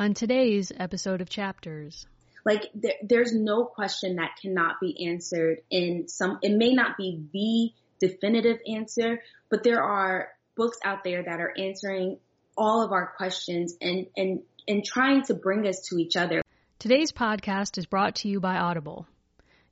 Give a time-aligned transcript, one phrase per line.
[0.00, 2.06] on today's episode of Chapters.
[2.46, 7.20] Like there, there's no question that cannot be answered in some, it may not be
[7.34, 7.74] the
[8.08, 12.16] definitive answer, but there are books out there that are answering
[12.56, 16.40] all of our questions and, and, and trying to bring us to each other.
[16.78, 19.06] Today's podcast is brought to you by Audible.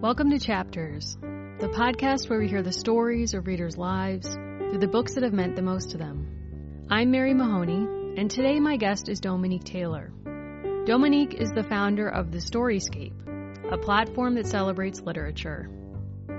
[0.00, 4.88] Welcome to Chapters, the podcast where we hear the stories of readers' lives through the
[4.88, 6.86] books that have meant the most to them.
[6.90, 7.86] I'm Mary Mahoney,
[8.18, 10.10] and today my guest is Dominique Taylor.
[10.86, 15.68] Dominique is the founder of The Storyscape, a platform that celebrates literature.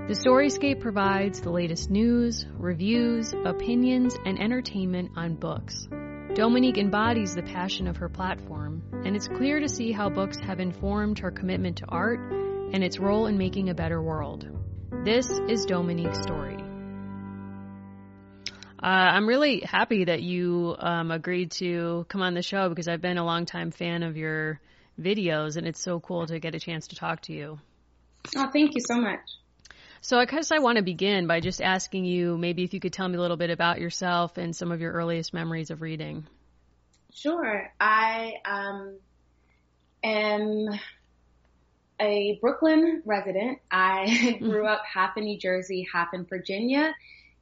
[0.06, 5.88] The Storyscape provides the latest news, reviews, opinions, and entertainment on books.
[6.36, 10.60] Dominique embodies the passion of her platform, and it's clear to see how books have
[10.60, 14.46] informed her commitment to art and its role in making a better world.
[15.06, 16.58] This is Dominique's story.
[18.78, 23.00] Uh, I'm really happy that you um, agreed to come on the show because I've
[23.00, 24.60] been a longtime fan of your
[25.00, 27.58] videos, and it's so cool to get a chance to talk to you.
[28.36, 29.22] Oh, thank you so much.
[30.04, 32.92] So I guess I want to begin by just asking you maybe if you could
[32.92, 36.28] tell me a little bit about yourself and some of your earliest memories of reading.
[37.14, 37.72] Sure.
[37.80, 38.98] I um,
[40.04, 40.68] am
[42.02, 43.60] a Brooklyn resident.
[43.72, 46.94] I grew up half in New Jersey, half in Virginia,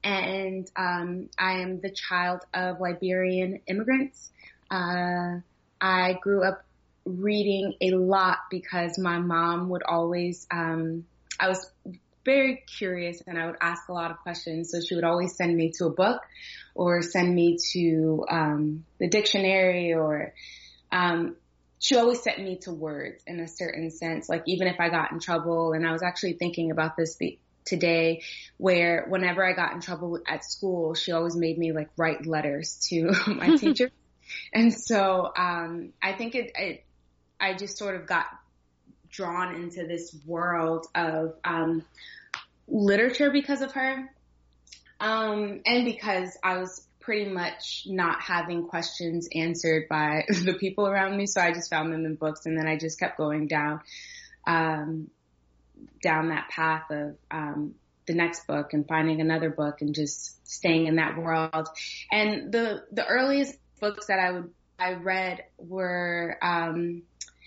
[0.04, 4.30] and um, I am the child of Liberian immigrants.
[4.70, 5.40] Uh,
[5.82, 6.64] I grew up
[7.06, 11.08] reading a lot because my mom would always, um,
[11.40, 11.66] I was
[12.24, 14.72] very curious and I would ask a lot of questions.
[14.72, 16.22] So she would always send me to a book
[16.76, 20.34] or send me to um, the dictionary or
[20.92, 21.36] um,
[21.82, 24.30] she always sent me to words in a certain sense.
[24.30, 27.40] Like even if I got in trouble, and I was actually thinking about this the,
[27.66, 28.22] today,
[28.58, 32.78] where whenever I got in trouble at school, she always made me like write letters
[32.90, 33.90] to my teacher.
[34.54, 36.86] And so um, I think it, it,
[37.40, 38.28] I just sort of got
[39.12, 41.84] drawn into this world of um,
[42.68, 44.10] literature because of her.
[45.00, 51.18] Um, and because I was pretty much not having questions answered by the people around
[51.18, 51.26] me.
[51.26, 53.82] So I just found them in books and then I just kept going down,
[54.48, 55.10] um,
[56.02, 57.76] down that path of, um,
[58.08, 61.68] the next book and finding another book and just staying in that world.
[62.12, 67.04] And the, the earliest books that I would, I read were, um,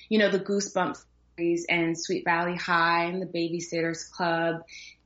[0.08, 1.04] you know, the Goosebumps
[1.36, 4.62] series and Sweet Valley High and the Babysitters Club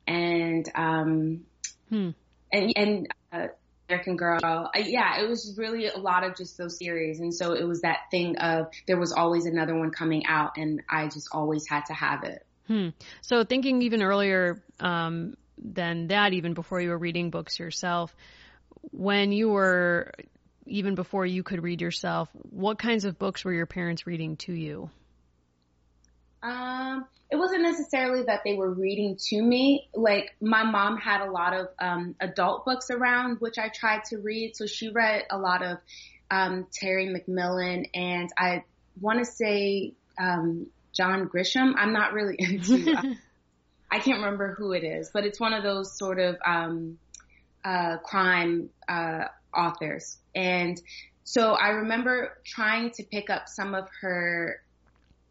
[0.06, 1.44] and um,
[1.88, 2.10] hmm.
[2.52, 3.46] and and uh,
[3.88, 4.40] American Girl.
[4.42, 7.82] Uh, yeah, it was really a lot of just those series, and so it was
[7.82, 11.86] that thing of there was always another one coming out, and I just always had
[11.86, 12.44] to have it.
[12.66, 12.88] Hmm.
[13.22, 18.14] So thinking even earlier um, than that, even before you were reading books yourself,
[18.90, 20.12] when you were
[20.66, 24.52] even before you could read yourself, what kinds of books were your parents reading to
[24.52, 24.90] you?
[26.43, 29.88] Um, it wasn't necessarily that they were reading to me.
[29.94, 34.19] Like my mom had a lot of um, adult books around, which I tried to
[34.19, 34.56] read.
[34.56, 35.78] So she read a lot of
[36.31, 38.65] um, Terry McMillan, and I
[39.00, 41.75] want to say um, John Grisham.
[41.76, 42.97] I'm not really into.
[42.97, 43.03] uh,
[43.91, 46.99] I can't remember who it is, but it's one of those sort of um,
[47.65, 49.25] uh, crime uh,
[49.55, 50.19] authors.
[50.34, 50.81] And
[51.25, 54.60] so I remember trying to pick up some of her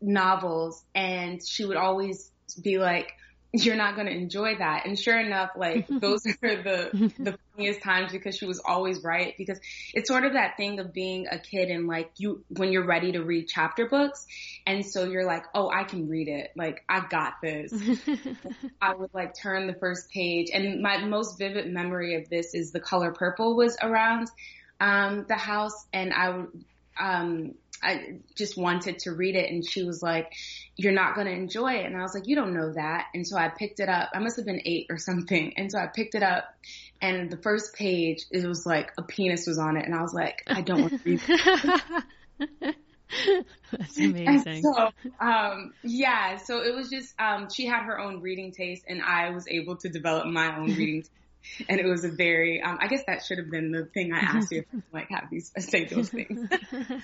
[0.01, 2.31] novels and she would always
[2.61, 3.13] be like,
[3.53, 4.85] you're not going to enjoy that.
[4.85, 9.33] And sure enough, like those are the, the funniest times because she was always right
[9.37, 9.59] because
[9.93, 13.13] it's sort of that thing of being a kid and like you, when you're ready
[13.13, 14.25] to read chapter books.
[14.65, 16.51] And so you're like, oh, I can read it.
[16.55, 17.73] Like I got this.
[18.81, 22.71] I would like turn the first page and my most vivid memory of this is
[22.71, 24.29] the color purple was around,
[24.79, 26.65] um, the house and I would,
[27.00, 27.53] um,
[27.83, 30.33] I just wanted to read it and she was like,
[30.75, 31.85] you're not going to enjoy it.
[31.85, 33.07] And I was like, you don't know that.
[33.13, 34.09] And so I picked it up.
[34.13, 35.53] I must have been eight or something.
[35.57, 36.56] And so I picked it up
[37.01, 39.85] and the first page, it was like a penis was on it.
[39.85, 42.75] And I was like, I don't want to read it.
[43.71, 44.62] That's amazing.
[44.62, 44.89] so,
[45.19, 49.31] um, yeah, so it was just, um, she had her own reading taste and I
[49.31, 51.12] was able to develop my own reading taste
[51.67, 54.19] and it was a very um, I guess that should have been the thing I
[54.19, 56.49] asked you if like have these say those things.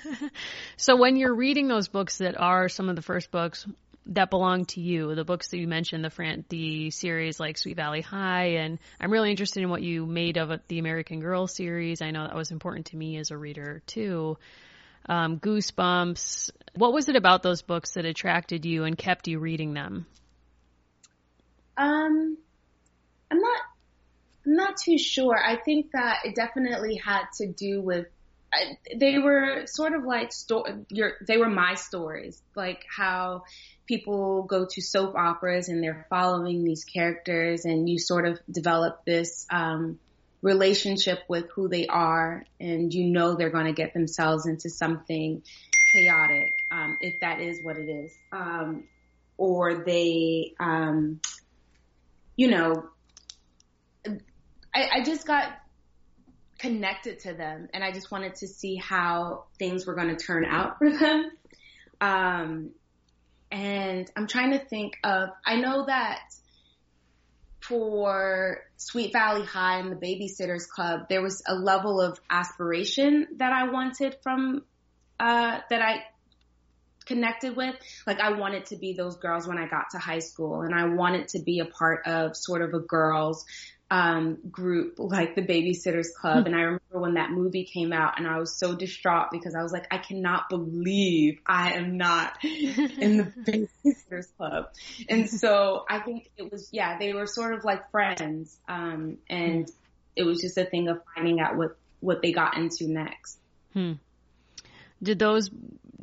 [0.77, 3.65] so when you're reading those books that are some of the first books,
[4.07, 5.15] that belong to you.
[5.15, 9.11] The books that you mentioned, the Fran- the series like Sweet Valley High, and I'm
[9.11, 12.01] really interested in what you made of the American Girl series.
[12.01, 14.37] I know that was important to me as a reader too.
[15.07, 16.51] Um, Goosebumps.
[16.75, 20.05] What was it about those books that attracted you and kept you reading them?
[21.77, 22.37] Um,
[23.31, 23.61] I'm not,
[24.45, 25.37] I'm not too sure.
[25.37, 28.07] I think that it definitely had to do with
[28.95, 33.43] they were sort of like sto- your, they were my stories, like how
[33.87, 39.05] people go to soap operas and they're following these characters and you sort of develop
[39.05, 39.99] this, um,
[40.41, 45.41] relationship with who they are and you know they're going to get themselves into something
[45.93, 48.11] chaotic, um, if that is what it is.
[48.31, 48.83] Um,
[49.37, 51.21] or they, um,
[52.35, 52.89] you know,
[54.73, 55.53] I, I just got
[56.59, 60.45] connected to them and I just wanted to see how things were going to turn
[60.45, 61.31] out for them.
[61.99, 62.69] Um,
[63.51, 66.21] and I'm trying to think of, I know that
[67.59, 73.53] for Sweet Valley High and the Babysitters Club, there was a level of aspiration that
[73.53, 74.63] I wanted from,
[75.19, 76.03] uh, that I
[77.05, 77.75] connected with.
[78.07, 80.85] Like I wanted to be those girls when I got to high school and I
[80.85, 83.45] wanted to be a part of sort of a girls
[83.93, 86.41] um, group like the Babysitters Club.
[86.41, 86.47] Hmm.
[86.47, 89.61] and I remember when that movie came out and I was so distraught because I
[89.61, 94.71] was like, I cannot believe I am not in the Babysitters Club.
[95.07, 98.57] And so I think it was, yeah, they were sort of like friends.
[98.67, 99.69] Um, and
[100.15, 103.37] it was just a thing of finding out what, what they got into next.
[103.73, 103.93] Hmm.
[105.03, 105.51] Did those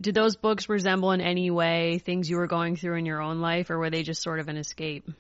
[0.01, 3.41] did those books resemble in any way things you were going through in your own
[3.41, 5.11] life, or were they just sort of an escape?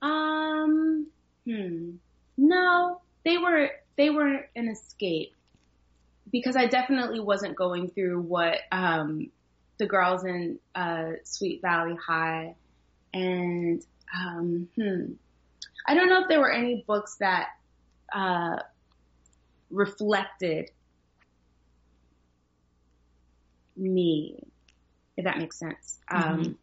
[0.00, 1.05] Um,
[1.46, 1.92] Hmm.
[2.36, 5.32] No, they were they were an escape
[6.30, 9.30] because I definitely wasn't going through what um,
[9.78, 12.54] the girls in uh, Sweet Valley High
[13.14, 13.82] and
[14.14, 15.12] um, hmm.
[15.86, 17.50] I don't know if there were any books that
[18.12, 18.56] uh,
[19.70, 20.70] reflected
[23.76, 24.42] me,
[25.16, 25.98] if that makes sense.
[26.10, 26.32] Mm-hmm.
[26.32, 26.58] Um,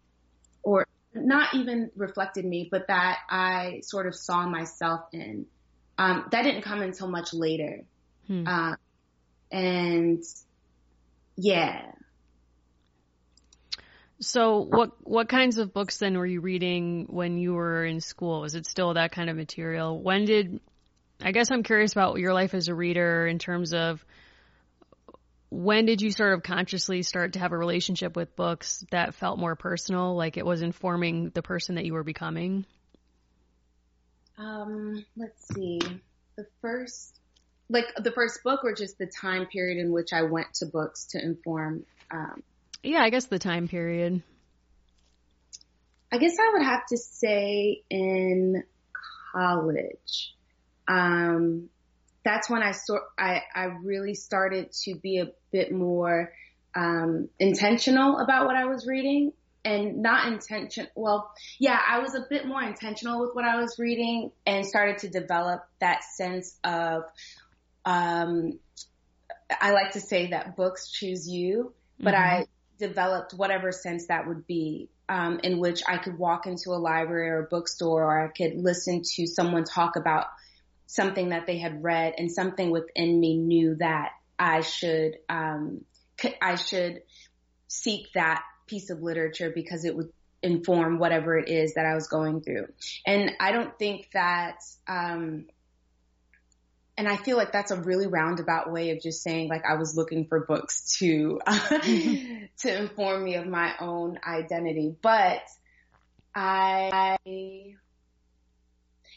[0.64, 5.46] or not even reflected me, but that I sort of saw myself in.
[5.98, 7.82] Um, that didn't come until much later.
[8.28, 8.48] Hmm.
[8.48, 8.76] Uh,
[9.52, 10.24] and
[11.36, 11.92] yeah.
[14.20, 18.42] So what what kinds of books then were you reading when you were in school?
[18.42, 20.00] Was it still that kind of material?
[20.02, 20.60] When did
[21.22, 24.04] I guess I'm curious about your life as a reader in terms of
[25.54, 29.38] when did you sort of consciously start to have a relationship with books that felt
[29.38, 32.66] more personal, like it was informing the person that you were becoming?
[34.36, 35.80] Um, let's see.
[36.38, 37.20] The first,
[37.70, 41.06] like the first book, or just the time period in which I went to books
[41.12, 41.86] to inform.
[42.10, 42.42] Um,
[42.82, 44.24] yeah, I guess the time period.
[46.12, 48.64] I guess I would have to say in
[49.32, 50.34] college.
[50.88, 51.70] Um,
[52.24, 56.32] that's when I sort I, I really started to be a bit more
[56.76, 59.34] um, intentional about what I was reading
[59.66, 60.88] and not intention.
[60.96, 65.00] Well, yeah, I was a bit more intentional with what I was reading and started
[65.00, 67.04] to develop that sense of.
[67.86, 68.60] Um,
[69.62, 72.42] I like to say that books choose you, but mm-hmm.
[72.42, 72.46] I
[72.80, 77.30] developed whatever sense that would be um, in which I could walk into a library
[77.30, 80.28] or a bookstore or I could listen to someone talk about
[80.94, 85.86] something that they had read and something within me knew that I should, um,
[86.40, 87.02] I should
[87.68, 90.12] seek that piece of literature because it would
[90.44, 92.68] inform whatever it is that I was going through.
[93.08, 94.58] And I don't think that,
[94.88, 95.48] um,
[96.96, 99.98] and I feel like that's a really roundabout way of just saying like I was
[99.98, 104.96] looking for books to to inform me of my own identity.
[105.02, 105.42] But
[106.36, 107.18] I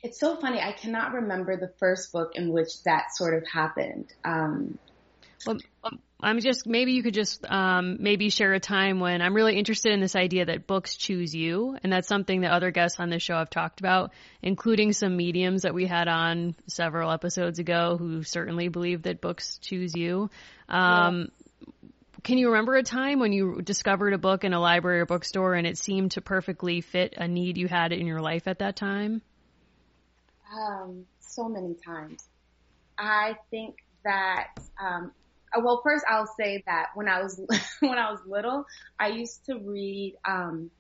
[0.03, 0.61] it's so funny.
[0.61, 4.13] I cannot remember the first book in which that sort of happened.
[4.25, 4.79] Um,
[5.47, 9.35] well, um, I'm just maybe you could just um, maybe share a time when I'm
[9.35, 12.99] really interested in this idea that books choose you, and that's something that other guests
[12.99, 14.13] on this show have talked about,
[14.43, 19.59] including some mediums that we had on several episodes ago who certainly believe that books
[19.59, 20.31] choose you.
[20.69, 21.73] Um, yeah.
[22.25, 25.55] Can you remember a time when you discovered a book in a library or bookstore
[25.55, 28.75] and it seemed to perfectly fit a need you had in your life at that
[28.75, 29.23] time?
[30.53, 32.25] Um, so many times.
[32.99, 34.49] I think that,
[34.81, 35.13] um,
[35.55, 37.41] uh, well, first I'll say that when I was,
[37.81, 38.65] when I was little,
[38.99, 40.71] I used to read, um,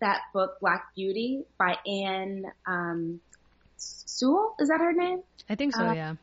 [0.00, 3.20] that book, Black Beauty by Anne, um,
[3.76, 4.54] Sewell.
[4.58, 5.22] Is that her name?
[5.48, 6.14] I think so, uh, yeah.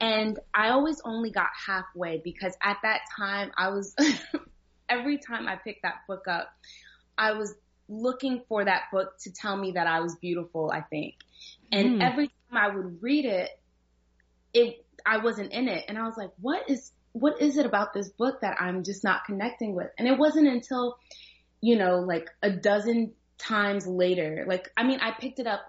[0.00, 3.94] And I always only got halfway because at that time I was,
[4.88, 6.50] every time I picked that book up,
[7.18, 7.54] I was
[7.90, 11.16] looking for that book to tell me that I was beautiful, I think.
[11.72, 12.02] And mm.
[12.02, 13.50] every time I would read it,
[14.54, 17.92] it I wasn't in it and I was like, what is what is it about
[17.92, 19.88] this book that I'm just not connecting with?
[19.98, 20.96] And it wasn't until,
[21.60, 25.60] you know, like a dozen times later, like I mean, I picked it up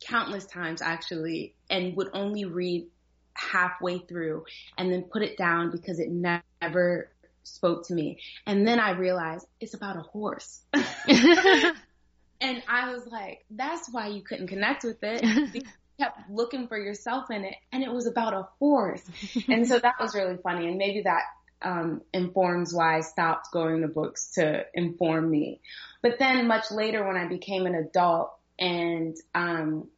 [0.00, 2.88] countless times actually and would only read
[3.34, 4.44] halfway through
[4.76, 7.10] and then put it down because it never
[7.42, 8.18] spoke to me.
[8.46, 10.62] And then I realized it's about a horse.
[10.74, 15.24] and I was like, that's why you couldn't connect with it.
[15.98, 19.02] You kept looking for yourself in it and it was about a horse.
[19.46, 20.66] and so that was really funny.
[20.66, 21.22] And maybe that
[21.60, 25.60] um, informs why I stopped going to books to inform me.
[26.02, 29.88] But then much later when I became an adult and um,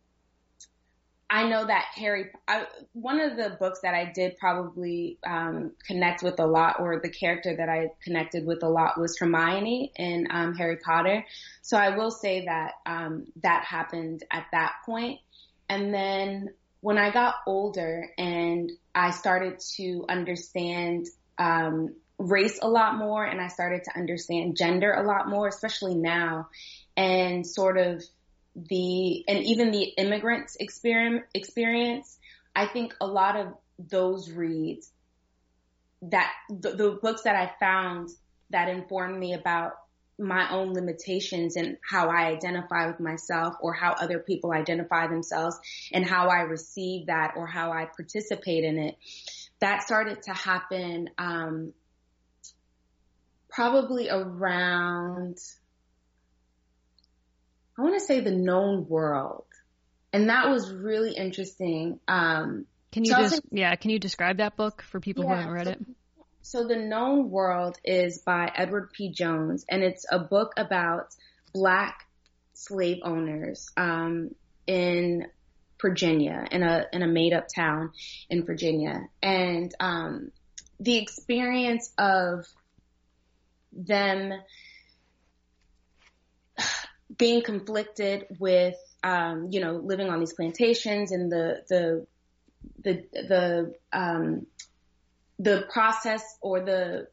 [1.34, 6.22] I know that Harry, I, one of the books that I did probably um, connect
[6.22, 10.28] with a lot, or the character that I connected with a lot, was Hermione in
[10.30, 11.26] um, Harry Potter.
[11.60, 15.18] So I will say that um, that happened at that point.
[15.68, 16.50] And then
[16.82, 23.40] when I got older and I started to understand um, race a lot more, and
[23.40, 26.46] I started to understand gender a lot more, especially now,
[26.96, 28.04] and sort of
[28.54, 32.18] the and even the immigrants experience
[32.54, 34.90] i think a lot of those reads
[36.02, 38.08] that the, the books that i found
[38.50, 39.72] that informed me about
[40.18, 45.58] my own limitations and how I identify with myself or how other people identify themselves
[45.92, 48.96] and how I receive that or how I participate in it.
[49.60, 51.72] That started to happen, um,
[53.48, 55.38] probably around
[57.78, 59.46] I want to say the known world.
[60.12, 61.98] And that was really interesting.
[62.06, 65.36] Um, can you so just, yeah, can you describe that book for people yeah, who
[65.36, 65.78] haven't read so, it?
[66.42, 69.10] So the known world is by Edward P.
[69.10, 71.08] Jones and it's a book about
[71.52, 72.06] black
[72.52, 74.34] slave owners, um,
[74.66, 75.26] in
[75.80, 77.90] Virginia, in a, in a made up town
[78.30, 79.00] in Virginia.
[79.20, 80.30] And, um,
[80.78, 82.46] the experience of
[83.72, 84.32] them
[87.16, 92.06] being conflicted with, um, you know, living on these plantations and the, the,
[92.82, 94.46] the, the, um,
[95.38, 97.08] the process or the,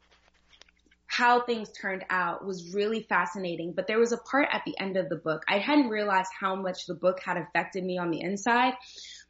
[1.06, 3.72] how things turned out was really fascinating.
[3.72, 5.44] But there was a part at the end of the book.
[5.46, 8.74] I hadn't realized how much the book had affected me on the inside,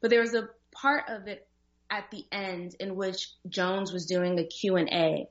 [0.00, 1.46] but there was a part of it
[1.90, 5.28] at the end in which Jones was doing a Q&A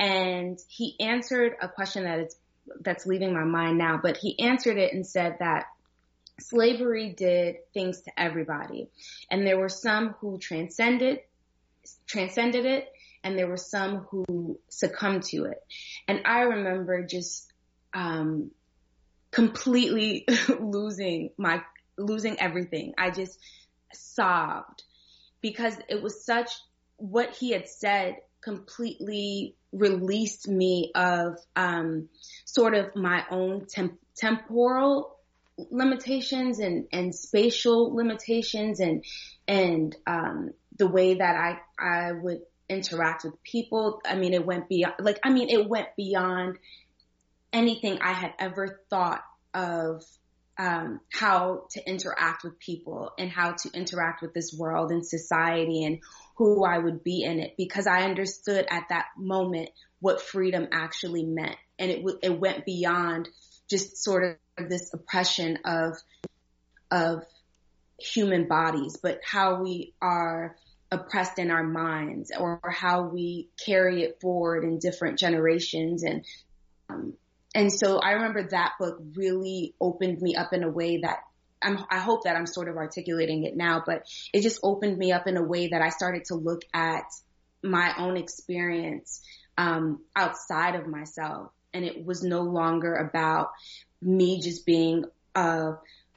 [0.00, 2.34] and he answered a question that it's
[2.80, 5.66] that's leaving my mind now, but he answered it and said that
[6.40, 8.88] slavery did things to everybody.
[9.30, 11.20] And there were some who transcended,
[12.06, 12.88] transcended it,
[13.22, 15.62] and there were some who succumbed to it.
[16.08, 17.52] And I remember just,
[17.92, 18.50] um,
[19.30, 20.26] completely
[20.60, 21.62] losing my,
[21.98, 22.94] losing everything.
[22.96, 23.38] I just
[23.92, 24.82] sobbed
[25.40, 26.50] because it was such,
[26.96, 32.08] what he had said completely released me of um,
[32.44, 35.16] sort of my own temp- temporal
[35.70, 39.04] limitations and, and spatial limitations and
[39.46, 44.00] and um, the way that I I would interact with people.
[44.04, 46.58] I mean, it went beyond like I mean, it went beyond
[47.52, 50.04] anything I had ever thought of
[50.60, 55.84] um, how to interact with people and how to interact with this world and society
[55.84, 56.00] and
[56.40, 59.68] who I would be in it because I understood at that moment
[59.98, 61.56] what freedom actually meant.
[61.78, 63.28] And it, w- it went beyond
[63.68, 65.98] just sort of this oppression of,
[66.90, 67.24] of
[67.98, 70.56] human bodies, but how we are
[70.90, 76.24] oppressed in our minds or how we carry it forward in different generations and
[76.88, 77.12] um,
[77.54, 81.18] and so I remember that book really opened me up in a way that
[81.62, 85.12] I'm, I hope that I'm sort of articulating it now, but it just opened me
[85.12, 87.04] up in a way that I started to look at
[87.62, 89.22] my own experience
[89.58, 93.50] um, outside of myself, and it was no longer about
[94.00, 95.72] me just being a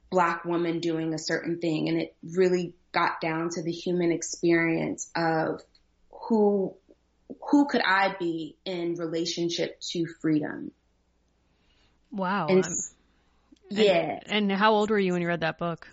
[0.09, 5.09] black woman doing a certain thing, and it really got down to the human experience
[5.15, 5.61] of
[6.09, 6.75] who
[7.49, 10.71] who could I be in relationship to freedom.
[12.11, 12.47] Wow.
[12.47, 12.63] And,
[13.77, 14.19] yeah.
[14.25, 15.87] And, and, how old were you when you read that book?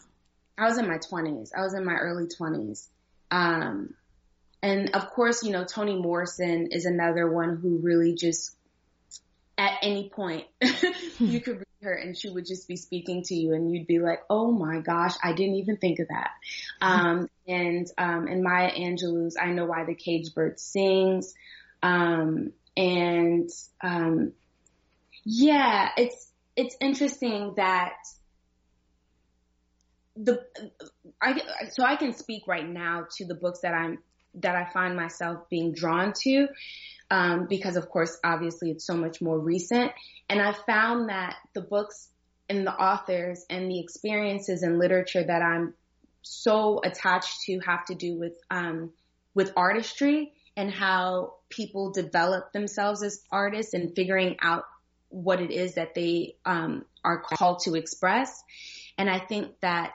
[0.58, 1.50] I was in my 20s.
[1.56, 2.86] I was in my early 20s.
[3.30, 3.94] Um,
[4.62, 8.54] and of course, you know, Toni Morrison is another one who really just,
[9.56, 10.44] at any point,
[11.18, 14.00] you could read her and she would just be speaking to you and you'd be
[14.00, 16.30] like, oh my gosh, I didn't even think of that.
[16.82, 21.34] Um, and, um, and Maya Angelou's I Know Why the Cage Bird Sings.
[21.82, 23.50] Um, and,
[23.82, 24.32] um,
[25.24, 26.29] yeah, it's,
[26.60, 27.94] it's interesting that
[30.14, 30.44] the
[31.22, 31.40] I
[31.70, 33.98] so I can speak right now to the books that I'm
[34.34, 36.48] that I find myself being drawn to
[37.10, 39.92] um, because of course obviously it's so much more recent.
[40.28, 42.10] And I found that the books
[42.50, 45.72] and the authors and the experiences in literature that I'm
[46.20, 48.92] so attached to have to do with um,
[49.34, 54.64] with artistry and how people develop themselves as artists and figuring out
[55.10, 58.42] what it is that they um, are called to express.
[58.96, 59.92] And I think that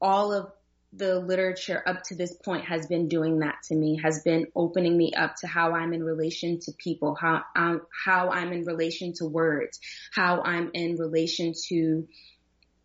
[0.00, 0.52] all of
[0.92, 4.96] the literature up to this point has been doing that to me, has been opening
[4.96, 9.12] me up to how I'm in relation to people, how um, how I'm in relation
[9.14, 9.78] to words,
[10.12, 12.08] how I'm in relation to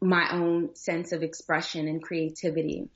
[0.01, 2.89] my own sense of expression and creativity.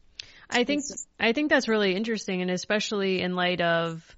[0.49, 0.83] I think
[1.19, 4.15] I think that's really interesting, and especially in light of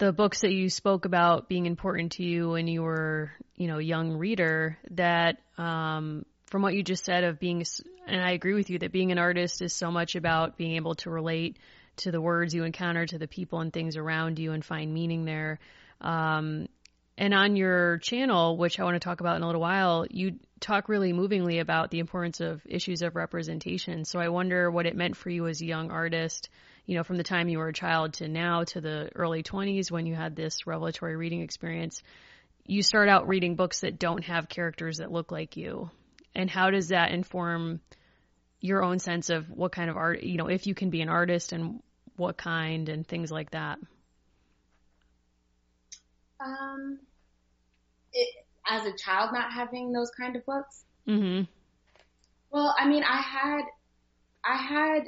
[0.00, 3.78] the books that you spoke about being important to you when you were, you know,
[3.78, 4.78] a young reader.
[4.92, 7.64] That um, from what you just said of being,
[8.06, 10.94] and I agree with you that being an artist is so much about being able
[10.96, 11.58] to relate
[11.98, 15.26] to the words you encounter, to the people and things around you, and find meaning
[15.26, 15.58] there.
[16.00, 16.68] Um,
[17.18, 20.38] and on your channel, which I want to talk about in a little while, you
[20.60, 24.06] talk really movingly about the importance of issues of representation.
[24.06, 26.48] So I wonder what it meant for you as a young artist,
[26.86, 29.90] you know, from the time you were a child to now to the early 20s
[29.90, 32.02] when you had this revelatory reading experience.
[32.66, 35.90] You start out reading books that don't have characters that look like you.
[36.34, 37.80] And how does that inform
[38.60, 41.08] your own sense of what kind of art, you know, if you can be an
[41.08, 41.82] artist and
[42.16, 43.78] what kind and things like that?
[46.38, 46.98] Um,
[48.12, 48.28] it,
[48.68, 50.84] as a child not having those kind of books?
[51.08, 51.44] Mm-hmm.
[52.50, 53.62] Well, I mean, I had,
[54.44, 55.04] I had,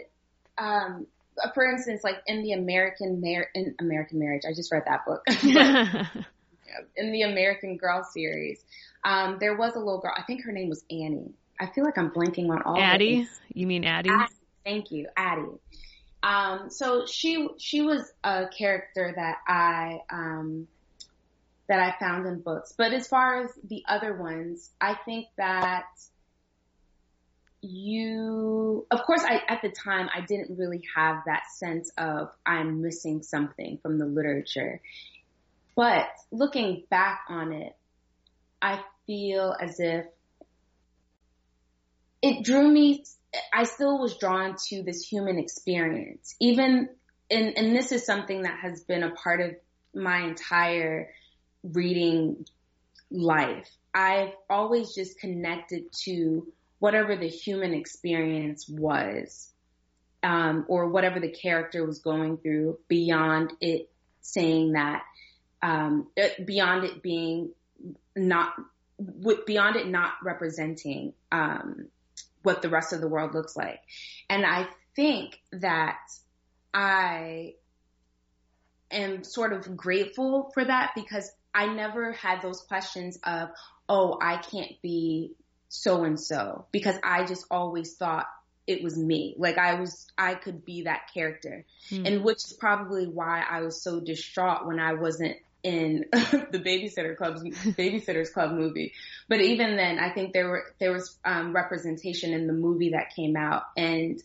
[0.59, 1.07] um,
[1.55, 5.23] for instance, like in the American Mar- in American Marriage, I just read that book.
[6.97, 8.63] in the American Girl series,
[9.05, 10.15] um, there was a little girl.
[10.17, 11.33] I think her name was Annie.
[11.61, 12.79] I feel like I'm blanking on all.
[12.79, 14.11] Addie, you mean Addie?
[14.11, 14.33] Addie?
[14.65, 15.59] Thank you, Addie.
[16.23, 20.69] Um, so she she was a character that I um,
[21.69, 22.75] that I found in books.
[22.77, 25.87] But as far as the other ones, I think that
[27.63, 32.83] you, of course, I, at the time, I didn't really have that sense of I'm
[32.83, 34.81] missing something from the literature.
[35.77, 37.75] But looking back on it,
[38.61, 40.07] I feel as if
[42.21, 43.05] it drew me,
[43.53, 46.35] I still was drawn to this human experience.
[46.41, 46.89] Even,
[47.31, 49.55] and, and this is something that has been a part of
[49.95, 51.11] my entire
[51.63, 52.45] reading
[53.11, 53.69] life.
[53.95, 56.47] I've always just connected to
[56.83, 59.53] whatever the human experience was,
[60.25, 63.89] um, or whatever the character was going through beyond it
[64.21, 65.05] saying that,
[65.63, 67.51] um, uh, beyond it being
[68.17, 68.55] not,
[69.47, 71.87] beyond it not representing, um,
[72.43, 73.79] what the rest of the world looks like.
[74.29, 74.67] And I
[74.97, 76.01] think that
[76.75, 77.55] I
[78.91, 83.51] am sort of grateful for that because I never had those questions of,
[83.89, 85.37] oh, I can't be
[85.75, 88.27] so and so because I just always thought
[88.67, 89.35] it was me.
[89.39, 91.65] Like I was, I could be that character.
[91.91, 92.07] Mm.
[92.07, 97.17] And which is probably why I was so distraught when I wasn't in the babysitter
[97.17, 98.93] club's babysitters club movie.
[99.29, 103.15] But even then, I think there were, there was, um, representation in the movie that
[103.17, 103.63] came out.
[103.77, 104.23] And,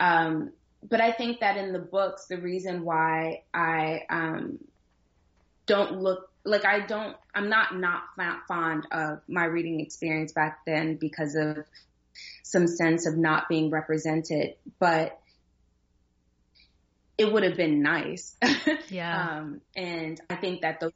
[0.00, 0.50] um,
[0.82, 4.58] but I think that in the books, the reason why I, um,
[5.66, 8.02] don't look like I don't, I'm not not
[8.48, 11.58] fond of my reading experience back then because of
[12.42, 15.20] some sense of not being represented, but
[17.16, 18.36] it would have been nice.
[18.90, 19.40] Yeah.
[19.40, 20.92] um, and I think that those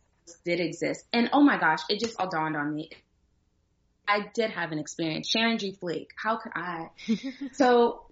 [0.47, 1.05] did exist.
[1.13, 2.91] And oh my gosh, it just all dawned on me.
[4.09, 5.29] I did have an experience.
[5.29, 5.73] Sharon G.
[5.73, 6.11] Flake.
[6.17, 6.89] How could I?
[7.53, 8.07] so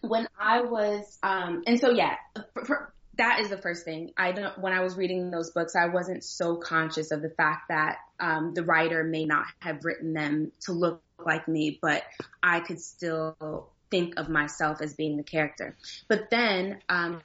[0.00, 2.16] when I was, um, and so yeah,
[2.54, 4.12] for, for, that is the first thing.
[4.16, 7.68] I don't, when I was reading those books, I wasn't so conscious of the fact
[7.68, 12.02] that, um, the writer may not have written them to look like me, but
[12.42, 15.76] I could still think of myself as being the character.
[16.06, 17.20] But then, um,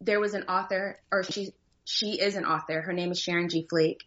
[0.00, 1.52] there was an author, or she,
[1.84, 2.80] she is an author.
[2.82, 3.66] Her name is Sharon G.
[3.68, 4.02] Flake.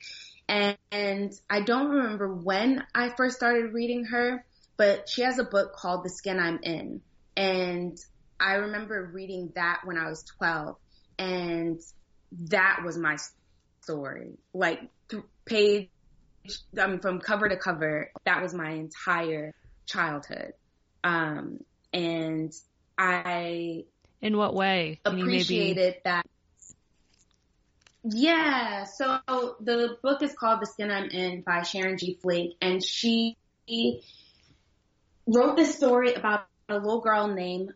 [0.48, 4.46] And, and I don't remember when I first started reading her,
[4.78, 7.02] but she has a book called The Skin I'm In.
[7.36, 7.98] And
[8.44, 10.76] I remember reading that when I was 12
[11.18, 11.80] and
[12.50, 13.18] that was my
[13.82, 14.34] story.
[14.54, 14.82] Like
[15.46, 15.90] page,
[16.78, 19.54] I mean, from cover to cover, that was my entire
[19.86, 20.54] childhood.
[21.06, 21.60] Um,
[21.94, 22.52] and
[22.98, 23.86] I.
[24.22, 25.00] In what way?
[25.06, 26.00] Appreciated maybe...
[26.04, 26.26] that.
[28.06, 29.20] Yeah, so
[29.62, 32.20] the book is called The Skin I'm In by Sharon G.
[32.22, 33.38] Flake, and she
[35.26, 37.72] wrote this story about a little girl named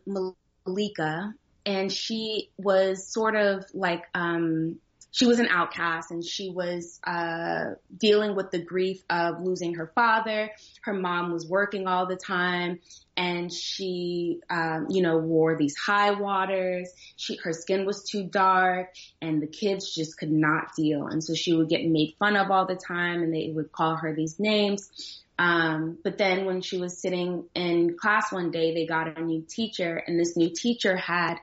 [0.67, 1.34] Maleeka,
[1.65, 4.80] and she was sort of like um,
[5.17, 9.91] she was an outcast and she was uh, dealing with the grief of losing her
[9.95, 10.51] father.
[10.82, 12.80] Her mom was working all the time
[13.15, 16.89] and she, um, you know, wore these high waters.
[17.15, 21.08] She, her skin was too dark and the kids just could not deal.
[21.08, 23.95] And so she would get made fun of all the time and they would call
[23.95, 25.23] her these names.
[25.39, 29.45] Um, but then when she was sitting in class one day, they got a new
[29.47, 31.36] teacher and this new teacher had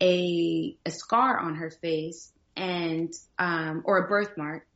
[0.00, 4.66] a, a scar on her face and um, or a birthmark.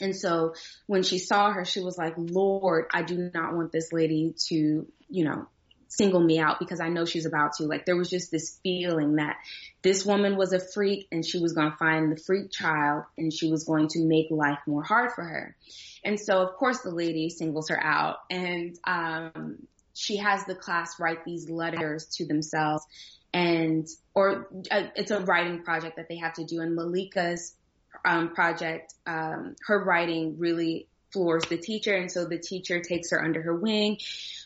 [0.00, 0.54] And so
[0.86, 4.86] when she saw her, she was like, Lord, I do not want this lady to,
[5.08, 5.48] you know,
[5.88, 7.64] single me out because I know she's about to.
[7.64, 9.36] Like there was just this feeling that
[9.82, 13.32] this woman was a freak and she was going to find the freak child and
[13.32, 15.56] she was going to make life more hard for her.
[16.04, 21.00] And so of course the lady singles her out and, um, she has the class
[21.00, 22.84] write these letters to themselves
[23.32, 26.60] and or uh, it's a writing project that they have to do.
[26.60, 27.54] And Maleeka's
[28.04, 33.24] um, project, um, her writing really floors the teacher, and so the teacher takes her
[33.24, 33.96] under her wing,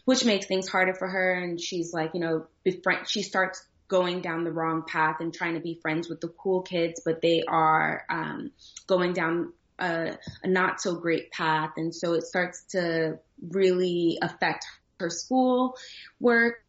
[0.04, 1.33] which makes things harder for her.
[1.33, 3.09] And she's like, you know, befriend.
[3.09, 6.62] She starts going down the wrong path and trying to be friends with the cool
[6.62, 8.52] kids, but they are um,
[8.87, 13.18] going down a, a, not so great path, and so it starts to
[13.50, 14.64] really affect
[15.00, 15.76] her school
[16.20, 16.62] work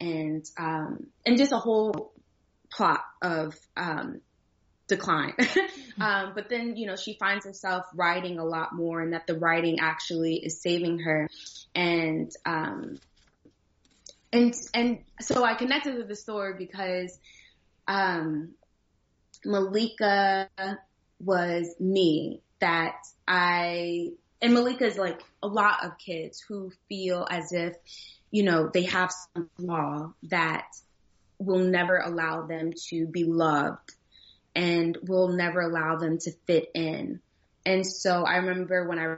[0.00, 2.12] and um, and just a whole
[2.70, 4.20] plot of um,
[4.86, 5.34] decline.
[6.00, 9.38] um, but then you know she finds herself writing a lot more, and that the
[9.38, 11.28] writing actually is saving her,
[11.74, 12.98] and um,
[14.32, 17.18] and and so I connected with the story because
[17.88, 18.50] um,
[19.44, 20.48] Maleeka
[21.22, 24.10] was me that I
[24.40, 27.76] and Maleeka is like a lot of kids who feel as if
[28.30, 30.66] you know, they have some flaw that
[31.38, 33.94] will never allow them to be loved
[34.54, 37.20] and will never allow them to fit in.
[37.64, 39.16] And so I remember when I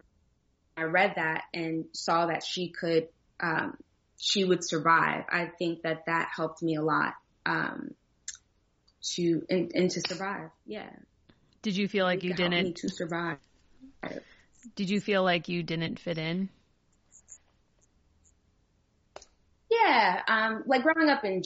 [0.76, 3.08] I read that and saw that she could
[3.40, 3.76] um,
[4.18, 5.24] she would survive.
[5.30, 7.14] I think that that helped me a lot
[7.44, 7.94] um,
[9.14, 10.50] to and, and to survive.
[10.66, 10.90] Yeah.
[11.62, 13.38] Did you feel like you didn't to survive?
[14.76, 16.48] Did you feel like you didn't fit in?
[19.70, 21.42] Yeah, um, like growing up in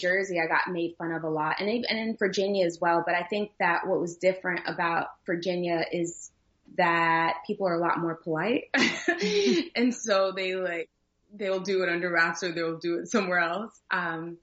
[0.00, 3.02] Jersey, I got made fun of a lot, and and in Virginia as well.
[3.04, 6.30] But I think that what was different about Virginia is
[6.76, 8.64] that people are a lot more polite,
[9.74, 10.88] and so they like
[11.34, 13.78] they'll do it under wraps or they'll do it somewhere else.
[13.90, 14.38] Um,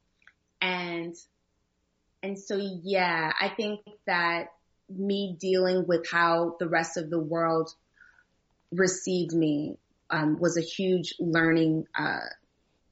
[0.62, 1.16] and
[2.24, 4.48] and so yeah, I think that
[4.90, 7.74] me dealing with how the rest of the world
[8.72, 9.78] received me
[10.10, 12.20] um, was a huge learning uh,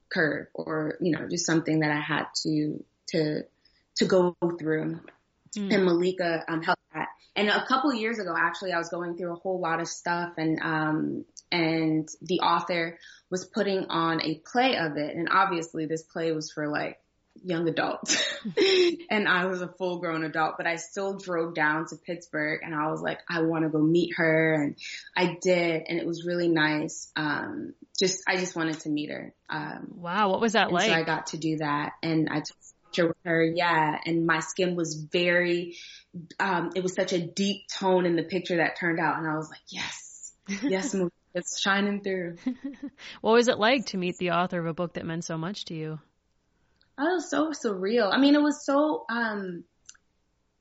[0.10, 3.44] curve or, you know, just something that I had to, to,
[3.96, 5.00] to go through.
[5.58, 5.74] Mm.
[5.74, 7.08] And Maleeka, um, helped that.
[7.36, 10.34] And a couple years ago, actually, I was going through a whole lot of stuff
[10.38, 12.98] and, um, and the author
[13.30, 15.16] was putting on a play of it.
[15.16, 17.00] And obviously this play was for like
[17.44, 18.24] young adults
[19.10, 22.74] and I was a full grown adult, but I still drove down to Pittsburgh and
[22.74, 24.54] I was like, I want to go meet her.
[24.54, 24.76] And
[25.16, 25.84] I did.
[25.88, 27.12] And it was really nice.
[27.16, 29.34] Um, just, I just wanted to meet her.
[29.50, 30.30] Um, wow.
[30.30, 30.90] What was that like?
[30.90, 33.44] So I got to do that and I took a picture with her.
[33.44, 33.98] Yeah.
[34.06, 35.78] And my skin was very,
[36.40, 39.18] um, it was such a deep tone in the picture that turned out.
[39.18, 40.96] And I was like, yes, yes,
[41.34, 42.38] it's shining through.
[43.22, 45.66] what was it like to meet the author of a book that meant so much
[45.66, 46.00] to you?
[46.98, 48.14] Oh, so surreal.
[48.14, 49.64] I mean, it was so, um,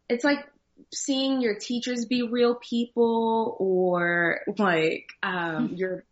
[0.08, 0.46] it's like
[0.92, 5.74] seeing your teachers be real people or like, um, hmm.
[5.76, 6.04] you're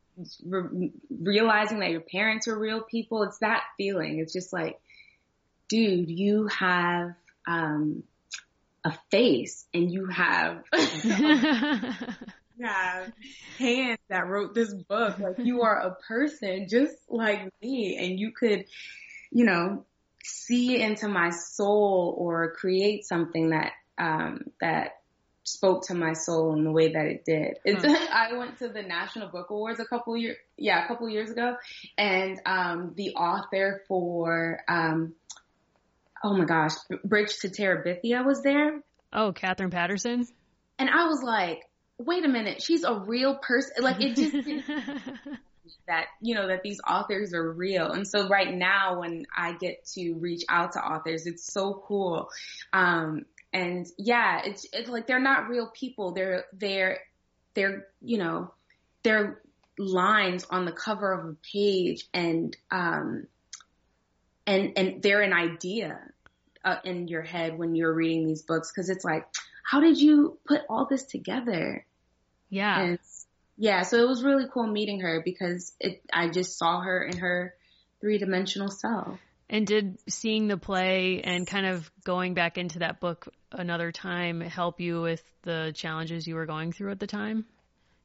[0.45, 3.25] re- realizing that your parents are real people.
[3.25, 4.21] It's that feeling.
[4.21, 4.81] It's just like,
[5.69, 7.15] dude, you have,
[7.47, 8.05] um,
[8.85, 10.65] a face and you have,
[12.63, 13.13] have
[13.59, 15.19] hands that wrote this book.
[15.19, 18.67] Like you are a person just like me and you could,
[19.31, 19.85] you know,
[20.25, 24.93] see into my soul or create something that um, that
[25.45, 27.59] spoke to my soul in the way that it did.
[27.65, 27.93] It's, hmm.
[28.13, 31.57] I went to the National Book Awards a couple years, yeah, a couple years ago,
[31.99, 35.15] and um, the author for, um,
[36.23, 36.73] oh my gosh,
[37.05, 38.81] Bridge to Terabithia was there.
[39.13, 40.27] Oh, Katherine Paterson.
[40.79, 41.61] And I was like,
[41.99, 43.83] wait a minute, she's a real person.
[43.83, 44.33] Like it just
[45.87, 47.91] that, you know, that these authors are real.
[47.91, 52.31] And so right now when I get to reach out to authors, it's so cool.
[52.73, 56.13] Um, and yeah, it's it's like they're not real people.
[56.13, 57.01] They're they're
[57.55, 58.53] they're you know
[59.03, 59.41] they're
[59.79, 63.27] lines on the cover of a page and um
[64.47, 65.99] and and they're an idea
[66.65, 69.27] uh, in your head when you're reading these books because it's like
[69.65, 71.85] how did you put all this together
[72.51, 72.99] yeah and
[73.63, 77.19] yeah so it was really cool meeting her because it i just saw her in
[77.19, 77.55] her
[78.01, 83.29] three-dimensional self and did seeing the play and kind of going back into that book
[83.53, 87.45] another time help you with the challenges you were going through at the time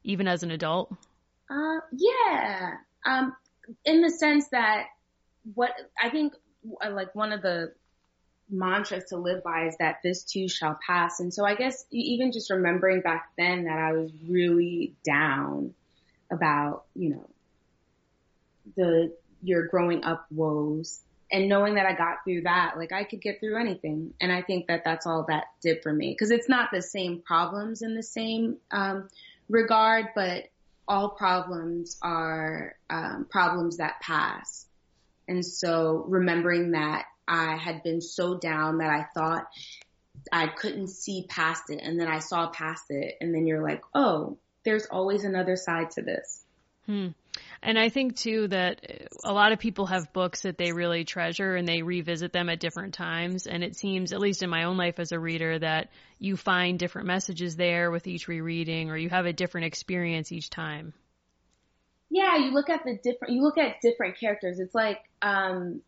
[0.04, 0.92] even as an adult
[1.50, 2.72] uh, yeah.
[3.06, 3.34] Um,
[3.84, 4.86] in the sense that
[5.54, 5.70] what
[6.02, 6.34] I think,
[6.84, 7.72] uh, like one of the
[8.50, 11.20] mantras to live by is that this too shall pass.
[11.20, 15.74] And so I guess even just remembering back then that I was really down
[16.30, 17.28] about, you know,
[18.76, 23.20] the, your growing up woes and knowing that I got through that, like I could
[23.20, 24.14] get through anything.
[24.20, 27.20] And I think that that's all that did for me because it's not the same
[27.20, 29.08] problems in the same, um,
[29.48, 30.44] regard, but
[30.86, 34.66] all problems are um, problems that pass.
[35.26, 39.46] And so remembering that I had been so down that I thought
[40.32, 43.82] I couldn't see past it and then I saw past it and then you're like,
[43.94, 46.44] oh, there's always another side to this.
[46.86, 47.08] Hmm.
[47.62, 51.54] And I think too that a lot of people have books that they really treasure
[51.54, 53.46] and they revisit them at different times.
[53.46, 56.78] And it seems, at least in my own life as a reader, that you find
[56.78, 60.94] different messages there with each rereading or you have a different experience each time.
[62.10, 64.58] Yeah, you look at the different, you look at different characters.
[64.58, 65.82] It's like, um,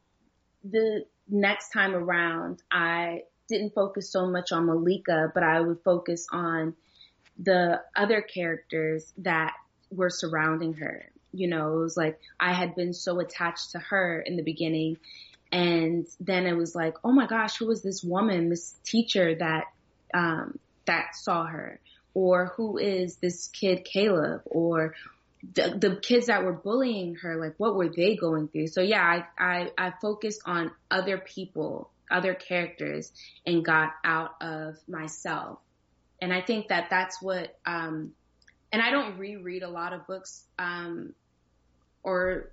[0.64, 6.26] the next time around, I didn't focus so much on Maleeka, but I would focus
[6.32, 6.74] on
[7.38, 9.52] the other characters that
[9.90, 11.10] were surrounding her.
[11.32, 14.98] You know, it was like I had been so attached to her in the beginning.
[15.52, 19.64] And then it was like, oh my gosh, who was this woman, this teacher that,
[20.14, 21.80] um, that saw her?
[22.14, 24.42] Or who is this kid Caleb?
[24.44, 24.94] Or
[25.42, 28.68] the, the kids that were bullying her, like what were they going through?
[28.68, 33.12] So yeah, I, I, I focused on other people, other characters
[33.46, 35.58] and got out of myself.
[36.20, 38.12] And I think that that's what, um,
[38.72, 41.14] and I don't reread a lot of books, um,
[42.02, 42.50] or,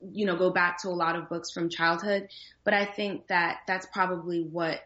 [0.00, 2.28] you know, go back to a lot of books from childhood,
[2.64, 4.80] but I think that that's probably what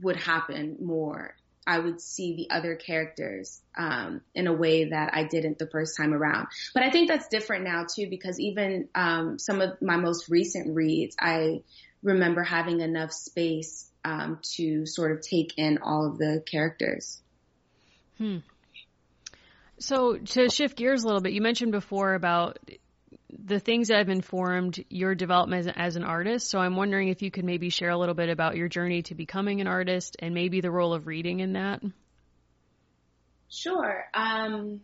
[0.00, 1.34] would happen more.
[1.66, 5.96] I would see the other characters, um, in a way that I didn't the first
[5.96, 6.48] time around.
[6.74, 10.74] But I think that's different now too, because even, um, some of my most recent
[10.74, 11.62] reads, I
[12.02, 17.20] remember having enough space, um, to sort of take in all of the characters.
[18.18, 18.38] Hmm.
[19.78, 22.58] So to shift gears a little bit, you mentioned before about
[23.32, 26.50] the things that have informed your development as, as, an artist.
[26.50, 29.14] So I'm wondering if you could maybe share a little bit about your journey to
[29.14, 31.82] becoming an artist and maybe the role of reading in that.
[33.48, 34.04] Sure.
[34.14, 34.80] Um,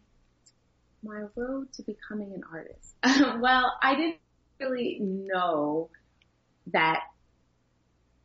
[1.03, 2.95] my road to becoming an artist.
[3.41, 4.19] well, I didn't
[4.61, 5.91] really know
[6.73, 7.01] that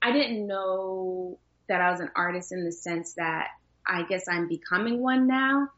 [0.01, 3.47] I didn't know that I was an artist in the sense that
[3.87, 5.69] I guess I'm becoming one now.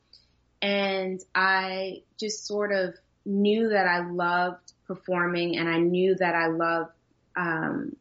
[0.61, 6.47] And I just sort of knew that I loved performing and I knew that I
[6.47, 6.91] loved,
[7.35, 7.95] um,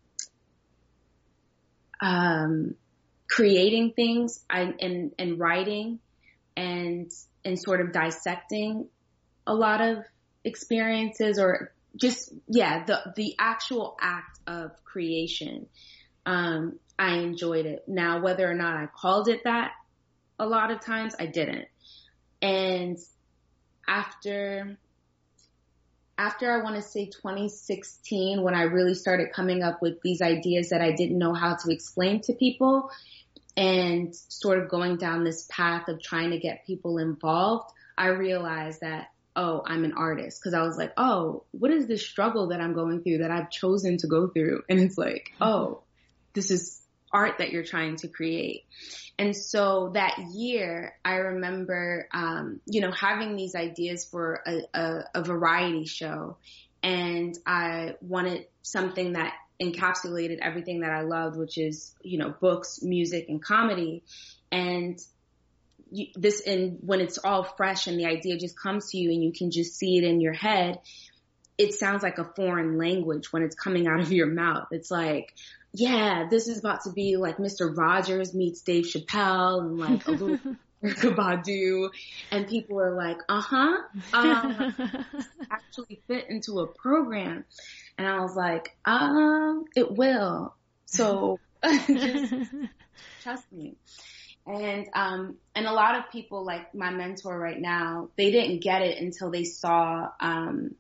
[2.01, 2.75] um,
[3.29, 5.99] creating things I, and, and writing
[6.57, 7.11] and,
[7.45, 8.89] and sort of dissecting
[9.47, 10.05] a lot of
[10.45, 15.67] experiences or just, yeah, the, the actual act of creation.
[16.27, 17.85] Um, I enjoyed it.
[17.89, 19.73] Now, whether or not I called it that
[20.39, 21.67] a lot of times, I didn't.
[22.43, 22.99] And
[23.87, 24.77] after,
[26.17, 30.71] after I want to say 2016, when I really started coming up with these ideas
[30.71, 32.91] that I didn't know how to explain to people
[33.57, 38.81] and sort of going down this path of trying to get people involved, I realized
[38.81, 40.43] that, oh, I'm an artist.
[40.43, 43.51] Cause I was like, oh, what is this struggle that I'm going through that I've
[43.51, 44.63] chosen to go through?
[44.69, 45.83] And it's like, oh,
[46.33, 46.81] this is
[47.15, 48.65] art that you're trying to create.
[49.19, 55.05] And so that year, I remember, um, you know, having these ideas for a, a,
[55.15, 56.37] a variety show.
[56.83, 62.81] And I wanted something that encapsulated everything that I loved, which is, you know, books,
[62.83, 64.03] music, and comedy.
[64.51, 64.99] And
[65.93, 69.23] you, this, and when it's all fresh and the idea just comes to you and
[69.23, 70.81] you can just see it in your head,
[71.57, 74.67] it sounds like a foreign language when it's coming out of your mouth.
[74.73, 75.33] It's like,
[75.75, 77.77] yeah, this is about to be like Mr.
[77.77, 80.39] Rogers meets Dave Chappelle and like a little
[80.85, 81.91] Badu.
[82.31, 83.83] And people are like, uh-huh,
[84.13, 84.71] uh,
[85.51, 87.45] actually fit into a program.
[87.99, 90.55] And I was like, um, it will.
[90.87, 92.45] So just
[93.23, 93.75] trust me.
[94.47, 98.83] And um, and a lot of people like my mentor right now, they didn't get
[98.83, 100.77] it until they saw um,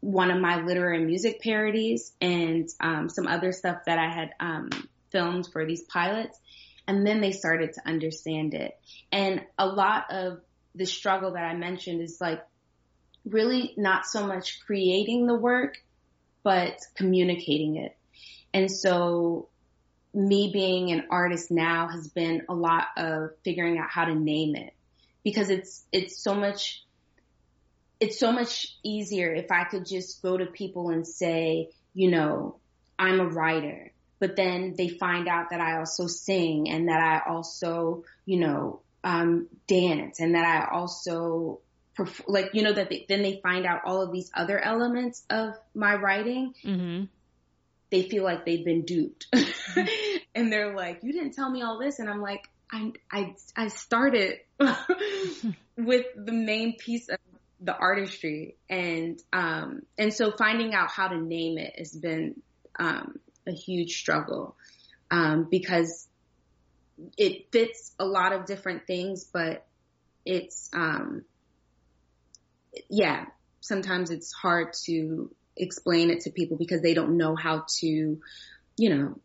[0.00, 4.70] one of my literary music parodies and um, some other stuff that I had um,
[5.10, 6.38] filmed for these pilots.
[6.86, 8.78] And then they started to understand it.
[9.12, 10.40] And a lot of
[10.74, 12.42] the struggle that I mentioned is like
[13.24, 15.76] really not so much creating the work,
[16.42, 17.96] but communicating it.
[18.52, 19.48] And so
[20.12, 24.56] me being an artist now has been a lot of figuring out how to name
[24.56, 24.72] it
[25.22, 26.84] because it's, it's so much,
[28.00, 32.56] it's so much easier if I could just go to people and say, you know,
[32.98, 37.30] I'm a writer, but then they find out that I also sing and that I
[37.30, 41.60] also, you know, um, dance and that I also
[41.96, 45.22] perf- like, you know, that they, then they find out all of these other elements
[45.30, 46.54] of my writing.
[46.64, 47.04] Mm-hmm.
[47.90, 49.26] They feel like they've been duped
[50.34, 51.98] and they're like, you didn't tell me all this.
[51.98, 54.38] And I'm like, I, I, I started
[55.76, 57.18] with the main piece of
[57.60, 58.56] the artistry.
[58.68, 62.40] And, um, and so finding out how to name it has been,
[62.78, 64.56] um, a huge struggle,
[65.10, 66.08] um, because
[67.16, 69.66] it fits a lot of different things, but
[70.24, 71.24] it's, um,
[72.88, 73.24] yeah,
[73.60, 78.20] sometimes it's hard to explain it to people because they don't know how to,
[78.76, 79.18] you know,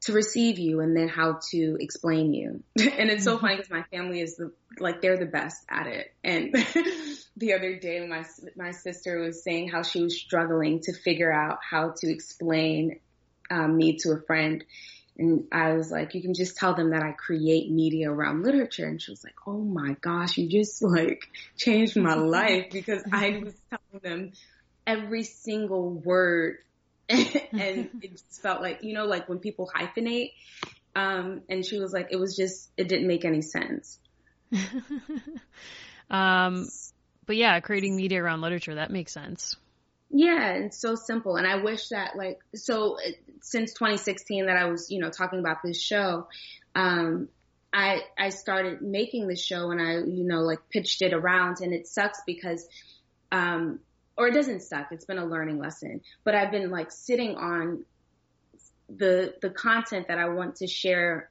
[0.00, 2.62] to receive you and then how to explain you.
[2.78, 3.46] and it's so mm-hmm.
[3.46, 6.12] funny because my family is the, like, they're the best at it.
[6.22, 6.54] And
[7.36, 8.24] the other day my,
[8.56, 13.00] my sister was saying how she was struggling to figure out how to explain
[13.50, 14.64] um, me to a friend.
[15.18, 18.86] And I was like, you can just tell them that I create media around literature.
[18.86, 23.40] And she was like, oh my gosh, you just like changed my life because I
[23.42, 24.32] was telling them
[24.86, 26.58] every single word.
[27.52, 30.32] and it just felt like, you know, like when people hyphenate.
[30.94, 33.98] Um, and she was like, it was just, it didn't make any sense.
[36.10, 36.68] um,
[37.26, 39.56] but yeah, creating media around literature, that makes sense.
[40.10, 41.36] Yeah, it's so simple.
[41.36, 42.96] And I wish that like, so
[43.42, 46.26] since 2016 that I was, you know, talking about this show,
[46.74, 47.28] um,
[47.72, 51.74] I, I started making the show and I, you know, like pitched it around and
[51.74, 52.66] it sucks because,
[53.30, 53.80] um,
[54.18, 54.88] or it doesn't suck.
[54.90, 57.84] It's been a learning lesson, but I've been like sitting on
[58.88, 61.30] the, the content that I want to share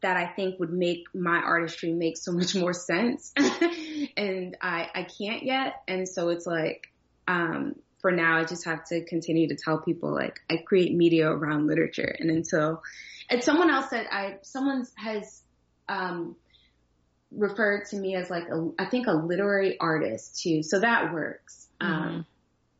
[0.00, 3.32] that I think would make my artistry make so much more sense.
[4.16, 5.82] and I, I can't yet.
[5.86, 6.90] And so it's like,
[7.26, 11.28] um, for now, I just have to continue to tell people like I create media
[11.30, 12.82] around literature, and until
[13.28, 15.42] and someone else said I someone has
[15.88, 16.36] um,
[17.32, 21.67] referred to me as like a I think a literary artist too, so that works.
[21.80, 22.08] Um, mm-hmm.
[22.08, 22.26] Um,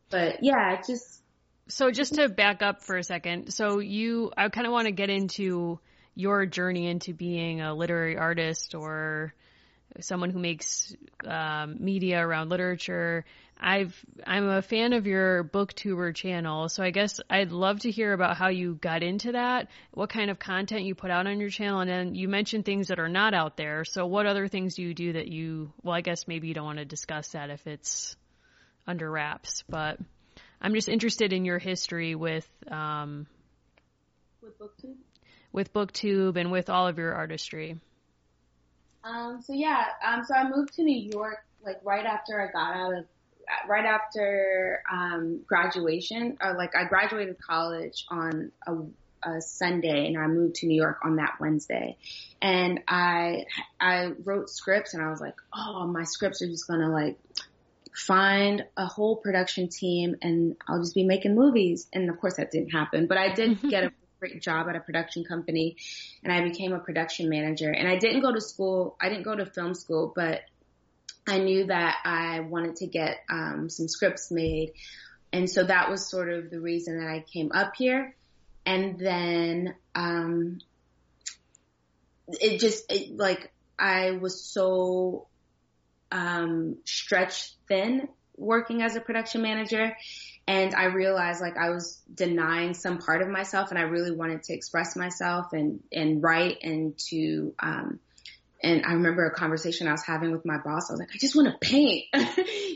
[0.09, 1.21] but yeah, just
[1.67, 4.91] so just to back up for a second, so you I kind of want to
[4.91, 5.79] get into
[6.15, 9.33] your journey into being a literary artist or
[10.01, 13.25] someone who makes um, media around literature.
[13.61, 13.93] I've
[14.25, 18.37] I'm a fan of your booktuber channel, so I guess I'd love to hear about
[18.37, 21.81] how you got into that, what kind of content you put out on your channel,
[21.81, 23.83] and then you mentioned things that are not out there.
[23.83, 26.65] So what other things do you do that you well, I guess maybe you don't
[26.65, 28.15] want to discuss that if it's
[28.89, 29.99] under wraps, but
[30.61, 33.27] I'm just interested in your history with um
[34.41, 34.95] with booktube
[35.51, 37.79] with booktube and with all of your artistry.
[39.03, 42.75] Um so yeah, um so I moved to New York like right after I got
[42.75, 43.05] out of
[43.67, 48.75] right after um, graduation, or like I graduated college on a,
[49.29, 51.97] a Sunday and I moved to New York on that Wednesday.
[52.41, 53.45] And I
[53.79, 57.17] I wrote scripts and I was like, oh, my scripts are just gonna like
[57.93, 61.87] find a whole production team and I'll just be making movies.
[61.93, 64.79] And of course that didn't happen, but I did get a great job at a
[64.79, 65.77] production company
[66.23, 67.71] and I became a production manager.
[67.71, 68.95] And I didn't go to school.
[69.01, 70.41] I didn't go to film school, but
[71.27, 74.73] I knew that I wanted to get um, some scripts made.
[75.31, 78.15] And so that was sort of the reason that I came up here.
[78.65, 80.59] And then, um,
[82.27, 85.27] it just, it, like, I was so,
[86.11, 89.95] um, stretched thin working as a production manager.
[90.47, 94.43] And I realized like I was denying some part of myself and I really wanted
[94.43, 97.99] to express myself and, and write and to, um,
[98.61, 100.89] and I remember a conversation I was having with my boss.
[100.89, 102.05] I was like, I just want to paint.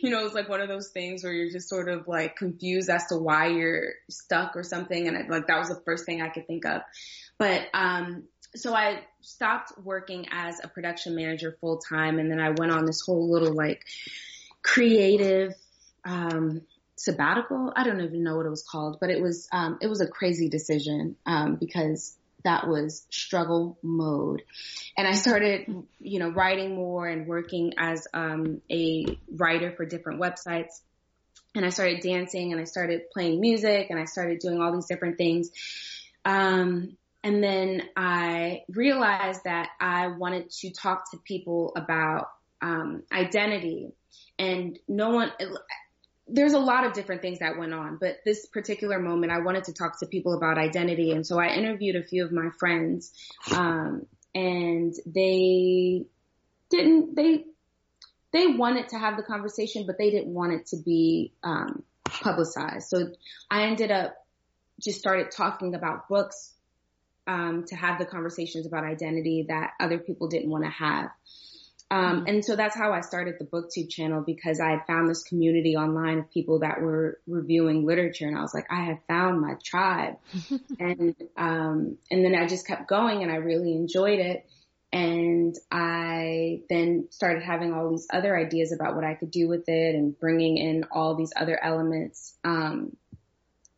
[0.01, 2.89] you know, it's like one of those things where you're just sort of like confused
[2.89, 5.07] as to why you're stuck or something.
[5.07, 6.83] And I, like that was the first thing I could think of.
[7.37, 8.23] But, um,
[8.55, 12.19] so I stopped working as a production manager full time.
[12.19, 13.85] And then I went on this whole little like
[14.61, 15.53] creative,
[16.05, 16.61] um,
[16.95, 17.73] sabbatical.
[17.75, 20.07] I don't even know what it was called, but it was, um, it was a
[20.07, 24.43] crazy decision, um, because that was struggle mode.
[24.97, 25.65] And I started,
[25.99, 30.81] you know, writing more and working as um, a writer for different websites.
[31.55, 34.87] And I started dancing and I started playing music and I started doing all these
[34.87, 35.51] different things.
[36.25, 42.29] Um, and then I realized that I wanted to talk to people about
[42.61, 43.93] um, identity
[44.37, 45.31] and no one,
[46.27, 49.65] there's a lot of different things that went on, but this particular moment, I wanted
[49.65, 51.11] to talk to people about identity.
[51.11, 53.11] And so I interviewed a few of my friends,
[53.53, 56.05] um, and they
[56.69, 57.45] didn't, they,
[58.31, 62.87] they wanted to have the conversation, but they didn't want it to be, um, publicized.
[62.89, 63.11] So
[63.49, 64.15] I ended up
[64.81, 66.52] just started talking about books,
[67.27, 71.09] um, to have the conversations about identity that other people didn't want to have.
[71.93, 72.27] Um, mm-hmm.
[72.27, 75.75] and so that's how I started the booktube channel because I had found this community
[75.75, 79.55] online of people that were reviewing literature and I was like, I have found my
[79.63, 80.15] tribe.
[80.79, 84.45] and, um, and then I just kept going and I really enjoyed it.
[84.91, 89.67] And I then started having all these other ideas about what I could do with
[89.67, 92.35] it and bringing in all these other elements.
[92.43, 92.95] Um,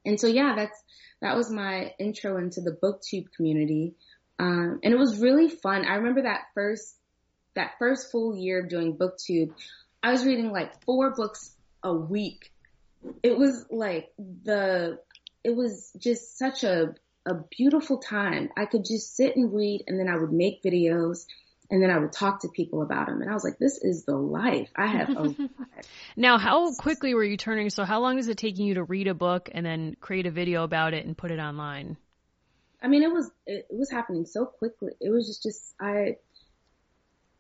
[0.06, 0.78] and so yeah, that's,
[1.26, 3.96] that was my intro into the booktube community.
[4.38, 5.84] Um, and it was really fun.
[5.84, 6.96] I remember that first
[7.56, 9.52] that first full year of doing booktube,
[10.04, 12.52] I was reading like four books a week.
[13.24, 15.00] It was like the,
[15.44, 16.94] it was just such a,
[17.26, 18.50] a beautiful time.
[18.56, 21.26] I could just sit and read and then I would make videos
[21.70, 23.22] and then I would talk to people about them.
[23.22, 24.70] And I was like, this is the life.
[24.76, 25.36] I have a
[26.16, 27.70] now, how quickly were you turning?
[27.70, 30.32] So how long is it taking you to read a book and then create a
[30.32, 31.98] video about it and put it online?
[32.84, 34.92] I mean, it was, it, it was happening so quickly.
[35.02, 36.18] It was just, just, I,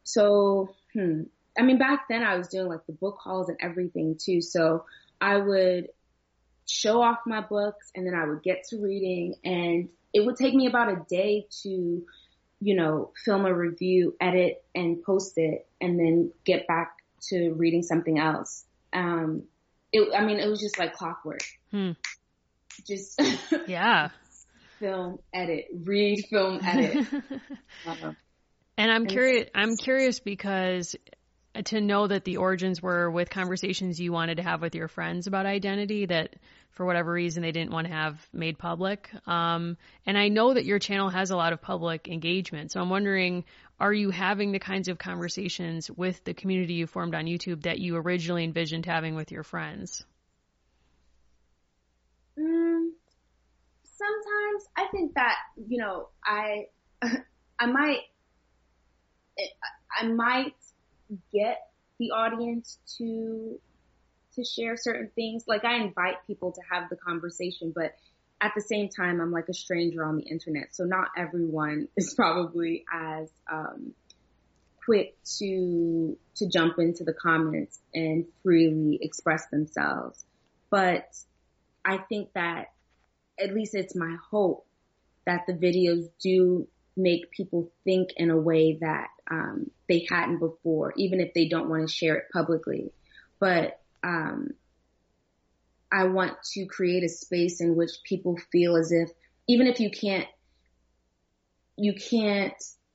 [0.03, 1.23] so, hmm.
[1.57, 4.41] I mean, back then I was doing like the book hauls and everything too.
[4.41, 4.85] So
[5.21, 5.89] I would
[6.65, 10.55] show off my books and then I would get to reading and it would take
[10.55, 12.05] me about a day to,
[12.65, 17.83] you know, film a review, edit and post it and then get back to reading
[17.83, 18.65] something else.
[18.91, 19.43] Um,
[19.93, 21.43] it, I mean, it was just like clockwork.
[21.69, 21.91] Hmm.
[22.87, 23.21] Just,
[23.67, 24.09] yeah.
[24.79, 27.05] film, edit, read, film, edit.
[27.85, 28.13] uh,
[28.79, 30.95] and I'm curious, I'm curious because
[31.63, 35.27] to know that the origins were with conversations you wanted to have with your friends
[35.27, 36.35] about identity that
[36.71, 39.09] for whatever reason they didn't want to have made public.
[39.25, 42.71] Um, and I know that your channel has a lot of public engagement.
[42.71, 43.45] So I'm wondering,
[43.79, 47.79] are you having the kinds of conversations with the community you formed on YouTube that
[47.79, 50.03] you originally envisioned having with your friends?
[52.37, 52.89] Mm,
[53.83, 56.67] sometimes I think that, you know, I,
[57.59, 58.01] I might
[59.99, 60.55] I might
[61.33, 61.59] get
[61.99, 63.59] the audience to
[64.35, 65.45] to share certain things.
[65.47, 67.95] Like I invite people to have the conversation, but
[68.41, 72.13] at the same time, I'm like a stranger on the internet, so not everyone is
[72.13, 73.93] probably as um,
[74.83, 80.23] quick to to jump into the comments and freely express themselves.
[80.69, 81.07] But
[81.83, 82.67] I think that
[83.39, 84.65] at least it's my hope
[85.25, 90.93] that the videos do make people think in a way that um, they hadn't before,
[90.97, 92.91] even if they don't want to share it publicly.
[93.39, 94.51] But um,
[95.91, 99.09] I want to create a space in which people feel as if,
[99.47, 100.27] even if you can't,
[101.77, 102.53] you can't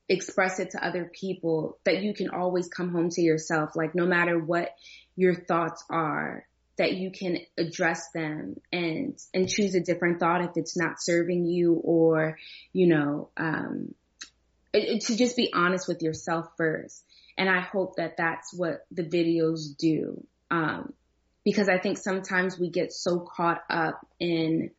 [0.09, 3.77] express it to other people, that you can always come home to yourself.
[3.77, 4.71] Like no matter what
[5.17, 6.45] your thoughts are,
[6.81, 11.45] that you can address them and and choose a different thought if it's not serving
[11.45, 12.39] you or
[12.73, 13.95] you know um,
[14.73, 17.05] it, to just be honest with yourself first.
[17.37, 20.27] And i hope that that's what the videos do.
[20.51, 20.95] Um,
[21.45, 24.71] because i think sometimes we get so caught up in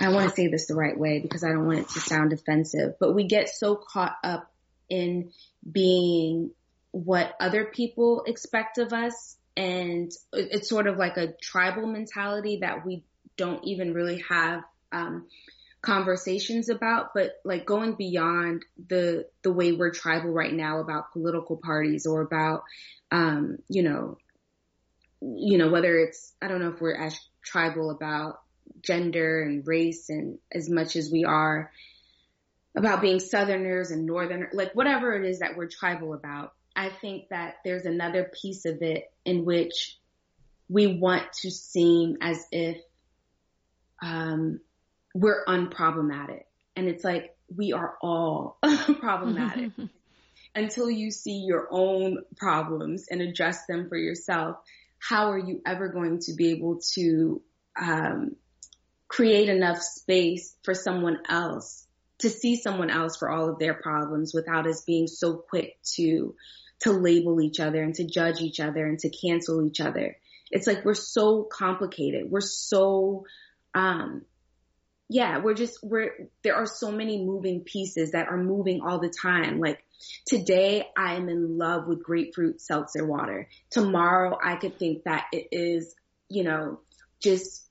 [0.00, 2.32] i want to say this the right way because i don't want it to sound
[2.32, 4.52] offensive but we get so caught up
[4.90, 5.30] in
[5.70, 6.50] being
[6.90, 12.86] what other people expect of us and it's sort of like a tribal mentality that
[12.86, 13.02] we
[13.36, 15.26] don't even really have um,
[15.82, 21.56] conversations about, but like going beyond the the way we're tribal right now about political
[21.56, 22.62] parties or about
[23.10, 24.18] um, you know
[25.20, 28.40] you know whether it's I don't know if we're as tribal about
[28.80, 31.72] gender and race and as much as we are
[32.76, 37.30] about being southerners and northerners like whatever it is that we're tribal about I think
[37.30, 39.98] that there's another piece of it in which
[40.68, 42.76] we want to seem as if
[44.00, 44.60] um,
[45.12, 46.44] we're unproblematic.
[46.76, 48.58] And it's like, we are all
[49.00, 49.72] problematic
[50.54, 54.58] until you see your own problems and address them for yourself.
[55.00, 57.42] How are you ever going to be able to
[57.80, 58.36] um,
[59.08, 64.32] create enough space for someone else to see someone else for all of their problems
[64.32, 66.34] without us being so quick to
[66.80, 70.16] to label each other and to judge each other and to cancel each other.
[70.50, 72.30] It's like we're so complicated.
[72.30, 73.24] We're so
[73.74, 74.22] um
[75.10, 79.10] yeah, we're just we're there are so many moving pieces that are moving all the
[79.10, 79.58] time.
[79.58, 79.82] Like
[80.26, 83.48] today I am in love with grapefruit seltzer water.
[83.70, 85.94] Tomorrow I could think that it is,
[86.28, 86.80] you know,
[87.20, 87.68] just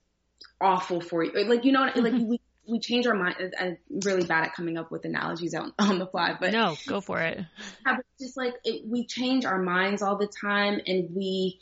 [0.60, 1.32] awful for you.
[1.45, 2.28] Like you know like mm-hmm.
[2.28, 2.37] we
[2.68, 3.55] we change our mind.
[3.59, 7.01] I'm really bad at coming up with analogies on, on the fly, but no, go
[7.01, 7.39] for it.
[7.86, 11.59] Yeah, just like it, we change our minds all the time and we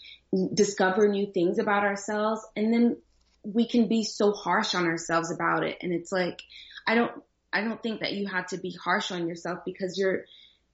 [0.54, 2.98] discover new things about ourselves and then
[3.44, 5.78] we can be so harsh on ourselves about it.
[5.82, 6.42] And it's like,
[6.88, 7.12] I don't,
[7.54, 10.26] I don't think that you have to be harsh on yourself because you're,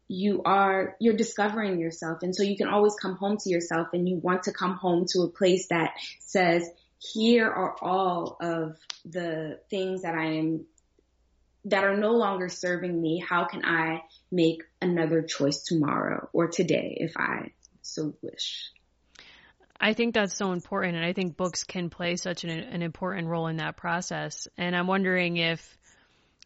[0.07, 2.23] you are, you're discovering yourself.
[2.23, 5.05] And so you can always come home to yourself and you want to come home
[5.09, 6.69] to a place that says,
[7.01, 10.65] here are all of the things that I am,
[11.65, 13.23] that are no longer serving me.
[13.27, 18.69] How can I make another choice tomorrow or today if I so wish?
[19.79, 23.27] I think that's so important, and I think books can play such an, an important
[23.27, 24.47] role in that process.
[24.55, 25.77] And I'm wondering if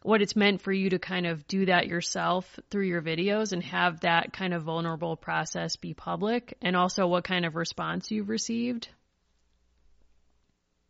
[0.04, 3.62] what it's meant for you to kind of do that yourself through your videos and
[3.64, 8.30] have that kind of vulnerable process be public, and also what kind of response you've
[8.30, 8.88] received.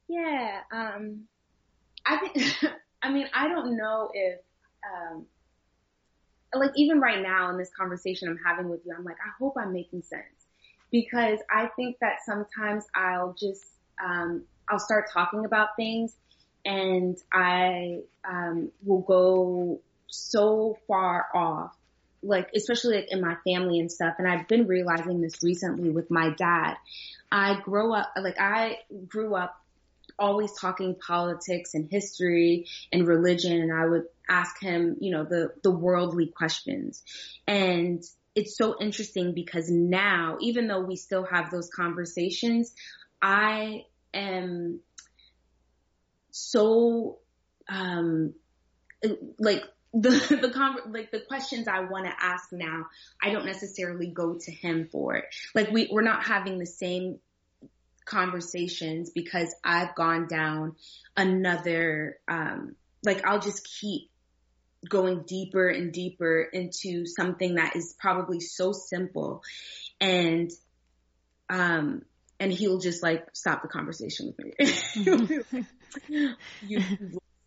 [0.07, 1.27] Yeah, um,
[2.05, 2.37] I think.
[3.03, 4.39] I mean, I don't know if,
[4.83, 5.27] um,
[6.53, 9.55] like, even right now in this conversation I'm having with you, I'm like, I hope
[9.59, 10.23] I'm making sense
[10.91, 13.63] because I think that sometimes I'll just,
[14.03, 16.15] um, I'll start talking about things
[16.65, 21.75] and I, um, will go so far off,
[22.23, 24.15] like, especially like in my family and stuff.
[24.17, 26.75] And I've been realizing this recently with my dad.
[27.31, 29.61] I grow up, like, I grew up
[30.17, 35.53] always talking politics and history and religion and I would ask him, you know, the,
[35.63, 37.03] the worldly questions.
[37.47, 38.03] And
[38.33, 42.73] it's so interesting because now, even though we still have those conversations,
[43.21, 44.81] I am
[46.31, 47.19] so,
[47.69, 48.33] um,
[49.39, 49.63] like
[49.93, 50.09] the
[50.41, 52.85] the con- like the questions I want to ask now,
[53.21, 55.25] I don't necessarily go to him for it.
[55.53, 57.19] Like we we're not having the same
[58.05, 60.75] conversations because I've gone down
[61.17, 64.09] another um like I'll just keep
[64.87, 69.41] going deeper and deeper into something that is probably so simple
[69.99, 70.51] and
[71.49, 72.03] um
[72.39, 75.55] and he'll just like stop the conversation with me.
[76.61, 76.81] You,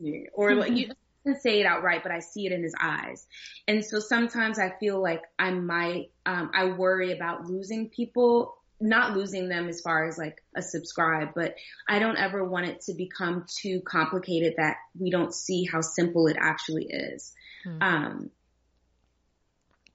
[0.00, 0.90] you or like you
[1.24, 3.26] doesn't say it outright but i see it in his eyes.
[3.66, 9.16] And so sometimes i feel like i might um i worry about losing people not
[9.16, 11.57] losing them as far as like a subscribe, but
[11.89, 16.29] I don't ever want it to become too complicated that we don't see how simple
[16.29, 17.33] it actually is.
[17.64, 17.83] Hmm.
[17.83, 18.31] Um,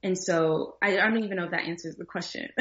[0.02, 2.50] and so I, I, don't even know if that answers the question.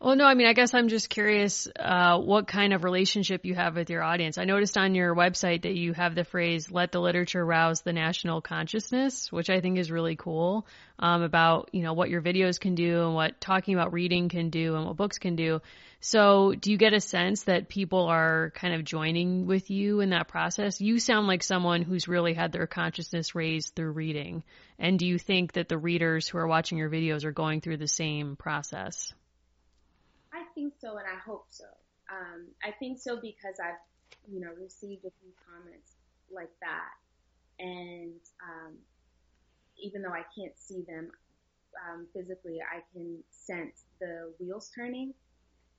[0.00, 3.56] well, no, I mean, I guess I'm just curious, uh, what kind of relationship you
[3.56, 4.38] have with your audience.
[4.38, 7.92] I noticed on your website that you have the phrase, let the literature rouse the
[7.92, 10.68] national consciousness, which I think is really cool
[11.00, 14.50] um, about you know what your videos can do and what talking about reading can
[14.50, 15.60] do and what books can do.
[16.00, 20.10] So, do you get a sense that people are kind of joining with you in
[20.10, 20.80] that process?
[20.80, 24.44] You sound like someone who's really had their consciousness raised through reading.
[24.78, 27.78] And do you think that the readers who are watching your videos are going through
[27.78, 29.12] the same process?
[30.58, 31.66] Think so, and I hope so.
[32.10, 33.78] Um, I think so because I've,
[34.28, 35.92] you know, received a few comments
[36.34, 36.90] like that,
[37.60, 38.74] and um,
[39.80, 41.12] even though I can't see them
[41.88, 45.14] um, physically, I can sense the wheels turning.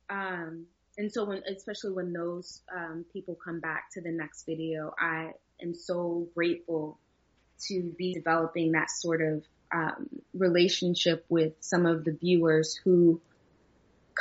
[0.09, 0.65] Um,
[0.97, 5.31] and so when, especially when those um, people come back to the next video, I
[5.61, 6.97] am so grateful
[7.67, 13.19] to be developing that sort of um, relationship with some of the viewers who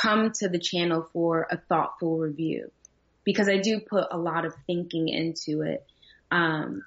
[0.01, 2.71] come to the channel for a thoughtful review
[3.25, 5.85] because I do put a lot of thinking into it.
[6.31, 6.83] Um,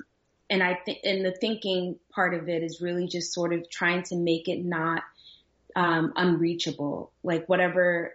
[0.49, 4.03] and I think, and the thinking part of it is really just sort of trying
[4.03, 5.03] to make it not,
[5.75, 7.11] um, unreachable.
[7.23, 8.13] Like whatever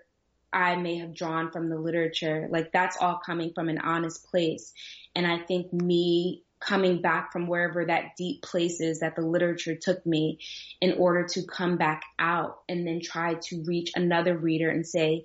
[0.52, 4.72] I may have drawn from the literature, like that's all coming from an honest place.
[5.14, 9.76] And I think me coming back from wherever that deep place is that the literature
[9.76, 10.38] took me
[10.80, 15.24] in order to come back out and then try to reach another reader and say,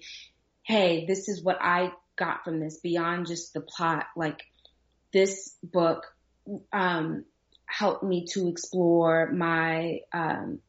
[0.63, 4.05] Hey, this is what I got from this beyond just the plot.
[4.15, 4.41] Like
[5.11, 6.05] this book
[6.71, 7.25] um,
[7.65, 10.59] helped me to explore my um,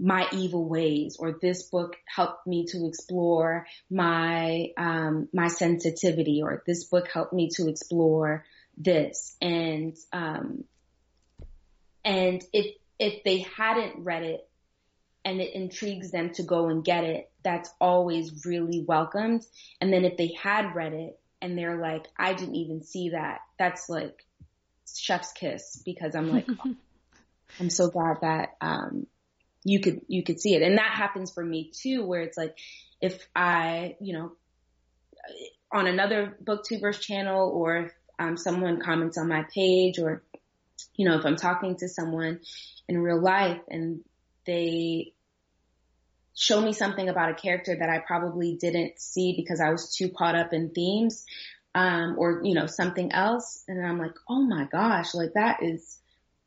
[0.00, 6.62] my evil ways, or this book helped me to explore my um, my sensitivity, or
[6.66, 8.44] this book helped me to explore
[8.78, 9.36] this.
[9.42, 10.64] And um,
[12.04, 14.48] And if, if they hadn't read it
[15.24, 19.44] and it intrigues them to go and get it, that's always really welcomed.
[19.80, 23.40] And then if they had read it and they're like, I didn't even see that,
[23.58, 24.24] that's like
[24.96, 26.74] chef's kiss because I'm like, oh,
[27.60, 29.06] I'm so glad that, um,
[29.64, 30.62] you could, you could see it.
[30.62, 32.56] And that happens for me too, where it's like,
[33.02, 34.32] if I, you know,
[35.70, 40.22] on another booktubers channel or if um, someone comments on my page or,
[40.94, 42.40] you know, if I'm talking to someone
[42.88, 44.00] in real life and
[44.46, 45.12] they
[46.34, 50.08] show me something about a character that I probably didn't see because I was too
[50.08, 51.26] caught up in themes,
[51.74, 53.64] um, or, you know, something else.
[53.68, 55.98] And I'm like, oh my gosh, like that is,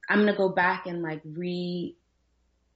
[0.10, 1.96] I'm going to go back and like re,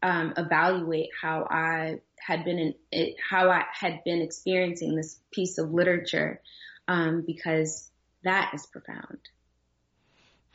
[0.03, 5.57] um, evaluate how I had been in it, how I had been experiencing this piece
[5.57, 6.41] of literature,
[6.87, 7.89] um, because
[8.25, 9.19] that is profound.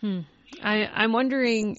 [0.01, 0.21] Hmm.
[0.62, 1.79] I, I'm wondering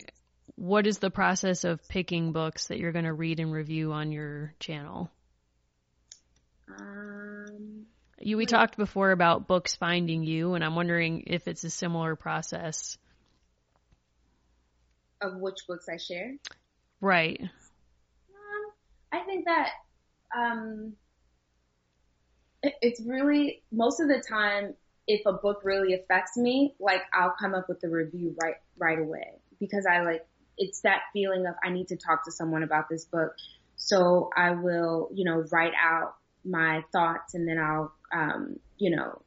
[0.56, 4.12] what is the process of picking books that you're going to read and review on
[4.12, 5.10] your channel?
[6.70, 7.86] Um,
[8.20, 12.16] you we talked before about books finding you, and I'm wondering if it's a similar
[12.16, 12.98] process.
[15.22, 16.36] Of which books I share?
[17.00, 17.42] Right.
[17.42, 18.72] Um,
[19.12, 19.70] I think that
[20.36, 20.94] um,
[22.62, 24.76] it, it's really most of the time,
[25.08, 29.00] if a book really affects me, like I'll come up with a review right right
[29.00, 30.26] away because I like
[30.58, 33.34] it's that feeling of I need to talk to someone about this book.
[33.76, 39.22] So I will, you know, write out my thoughts and then I'll, um, you know,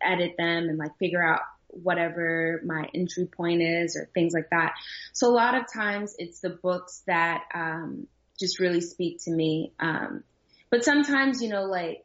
[0.00, 4.74] edit them and like figure out whatever my entry point is or things like that.
[5.12, 9.72] So a lot of times it's the books that, um, just really speak to me.
[9.78, 10.24] Um,
[10.70, 12.04] but sometimes, you know, like,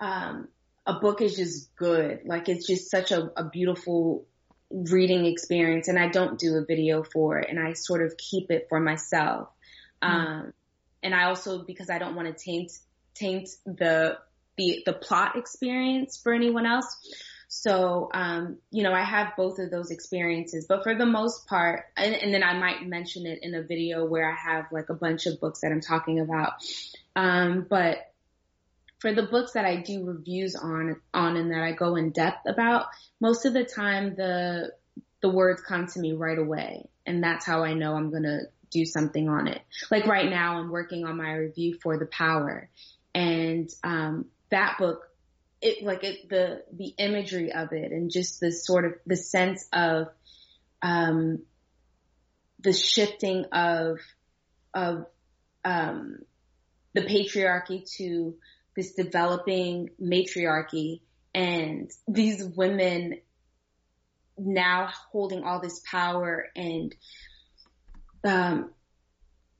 [0.00, 0.48] um,
[0.88, 2.20] a book is just good.
[2.24, 4.26] Like it's just such a, a beautiful
[4.70, 8.50] reading experience and I don't do a video for it and I sort of keep
[8.50, 9.48] it for myself.
[10.02, 10.08] Mm.
[10.08, 10.52] Um,
[11.02, 12.72] and I also, because I don't want to taint,
[13.14, 14.18] taint the,
[14.56, 16.86] the, the plot experience for anyone else.
[17.48, 21.84] So, um, you know, I have both of those experiences, but for the most part,
[21.96, 24.94] and, and, then I might mention it in a video where I have like a
[24.94, 26.54] bunch of books that I'm talking about.
[27.16, 28.07] Um, but
[28.98, 32.46] for the books that I do reviews on, on and that I go in depth
[32.46, 32.86] about,
[33.20, 34.72] most of the time the,
[35.22, 36.88] the words come to me right away.
[37.06, 38.40] And that's how I know I'm to
[38.70, 39.62] do something on it.
[39.90, 42.68] Like right now I'm working on my review for The Power
[43.14, 45.02] and, um, that book,
[45.60, 49.66] it like it, the, the imagery of it and just the sort of the sense
[49.72, 50.08] of,
[50.82, 51.42] um,
[52.60, 53.98] the shifting of,
[54.74, 55.06] of,
[55.64, 56.18] um,
[56.94, 58.34] the patriarchy to
[58.78, 61.02] this developing matriarchy
[61.34, 63.18] and these women
[64.38, 66.94] now holding all this power and
[68.22, 68.70] um,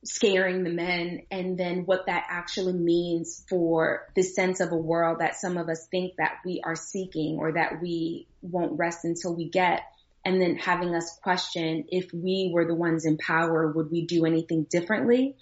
[0.04, 5.18] scaring the men and then what that actually means for the sense of a world
[5.18, 9.34] that some of us think that we are seeking or that we won't rest until
[9.34, 9.82] we get.
[10.24, 14.26] And then having us question if we were the ones in power would we do
[14.26, 15.34] anything differently?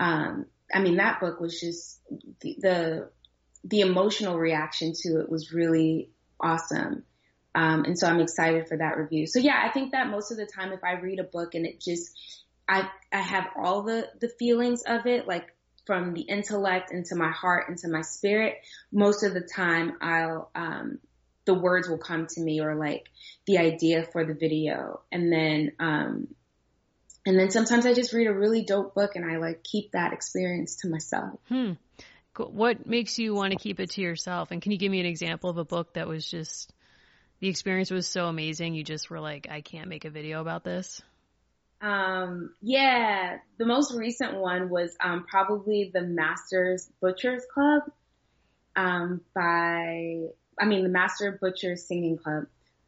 [0.00, 2.00] Um, I mean, that book was just
[2.40, 3.10] the, the,
[3.62, 6.10] the emotional reaction to it was really
[6.40, 7.04] awesome.
[7.54, 9.26] Um, and so I'm excited for that review.
[9.26, 11.64] So yeah, I think that most of the time if I read a book and
[11.64, 12.10] it just,
[12.68, 15.54] I, I have all the, the feelings of it, like
[15.86, 18.56] from the intellect into my heart into my spirit,
[18.90, 20.98] most of the time I'll, um,
[21.44, 23.08] the words will come to me or like
[23.46, 25.02] the idea for the video.
[25.12, 26.28] And then, um,
[27.26, 30.12] and then sometimes I just read a really dope book and I like keep that
[30.12, 31.40] experience to myself.
[31.48, 31.72] Hmm.
[32.36, 34.50] What makes you want to keep it to yourself?
[34.50, 36.72] And can you give me an example of a book that was just,
[37.40, 40.64] the experience was so amazing you just were like, I can't make a video about
[40.64, 41.00] this?
[41.80, 47.82] Um, yeah, the most recent one was, um, probably the Masters Butchers Club,
[48.74, 50.24] um, by,
[50.58, 52.46] I mean, the Master Butchers Singing Club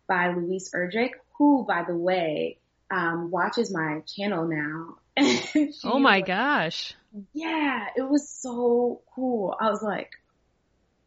[0.09, 2.59] by Louise Erdrich, who, by the way,
[2.91, 4.97] um, watches my channel now.
[5.85, 6.95] oh my gosh.
[7.33, 9.57] Yeah, it was so cool.
[9.59, 10.11] I was like,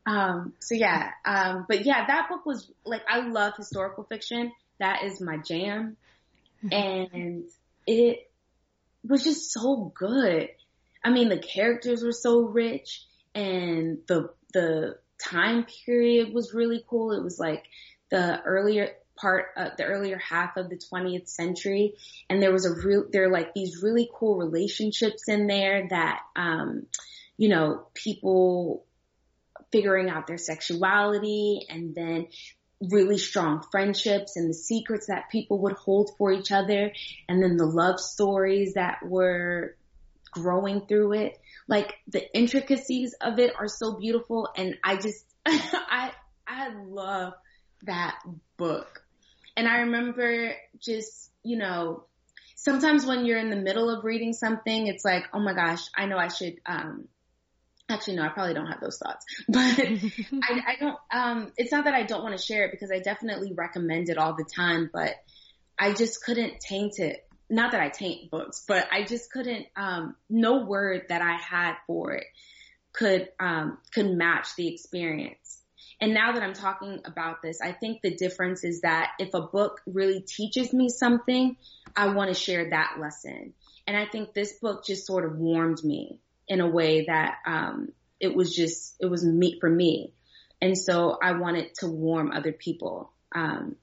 [0.05, 4.51] um, so yeah, um, but yeah, that book was like, I love historical fiction.
[4.80, 5.97] That is my jam.
[6.71, 7.43] and
[7.86, 8.32] it
[9.07, 10.49] was just so good.
[11.03, 13.03] I mean, the characters were so rich
[13.34, 17.11] and the, the time period was really cool.
[17.11, 17.65] It was like
[18.09, 21.95] the earlier, part of the earlier half of the 20th century.
[22.30, 26.22] And there was a real, there are like these really cool relationships in there that,
[26.36, 26.88] um,
[27.38, 28.86] you know, people
[29.72, 32.28] figuring out their sexuality and then
[32.82, 36.91] really strong friendships and the secrets that people would hold for each other
[37.28, 39.76] and then the love stories that were
[40.32, 41.39] growing through it.
[41.67, 46.11] Like the intricacies of it are so beautiful and I just, I,
[46.47, 47.34] I love
[47.84, 48.20] that
[48.57, 49.03] book.
[49.60, 52.05] And I remember just, you know,
[52.55, 56.05] sometimes when you're in the middle of reading something, it's like, oh my gosh, I
[56.05, 57.10] know I should, um,
[57.89, 59.60] actually no, I probably don't have those thoughts, but
[60.43, 62.99] I, I don't, um, it's not that I don't want to share it because I
[62.99, 65.16] definitely recommend it all the time, but
[65.78, 67.28] I just couldn't taint it.
[67.49, 71.74] Not that I taint books, but I just couldn't, um, no word that I had
[71.86, 72.28] for it
[72.93, 75.59] could, um, could match the experience.
[76.02, 79.41] And now that I'm talking about this, I think the difference is that if a
[79.41, 81.58] book really teaches me something,
[81.95, 83.54] I want to share that lesson.
[83.86, 87.89] And I think this book just sort of warmed me in a way that um,
[88.20, 90.14] it was just it was meat for me,
[90.62, 93.12] and so I wanted to warm other people.
[93.34, 93.76] Um,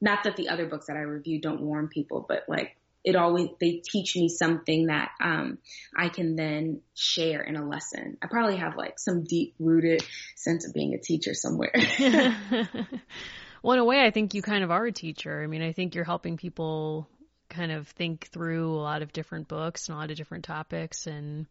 [0.00, 3.48] not that the other books that I review don't warm people, but like it always
[3.60, 5.58] they teach me something that um,
[5.96, 8.18] I can then share in a lesson.
[8.22, 10.04] I probably have like some deep rooted
[10.36, 11.72] sense of being a teacher somewhere.
[13.62, 15.42] well, in a way, I think you kind of are a teacher.
[15.42, 17.08] I mean, I think you're helping people
[17.48, 21.06] kind of think through a lot of different books and a lot of different topics
[21.06, 21.46] and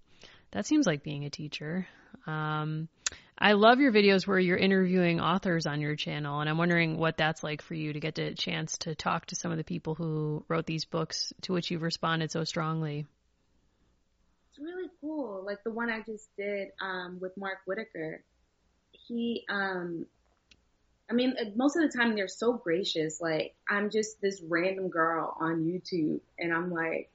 [0.52, 1.88] that seems like being a teacher.
[2.28, 2.88] Um,
[3.42, 7.16] I love your videos where you're interviewing authors on your channel, and I'm wondering what
[7.16, 9.96] that's like for you to get a chance to talk to some of the people
[9.96, 13.06] who wrote these books to which you've responded so strongly.
[14.50, 15.44] It's really cool.
[15.46, 18.24] Like the one I just did um, with Mark Whitaker.
[18.92, 20.06] He, um,
[21.10, 23.22] I mean, most of the time they're so gracious.
[23.22, 27.10] Like I'm just this random girl on YouTube, and I'm like,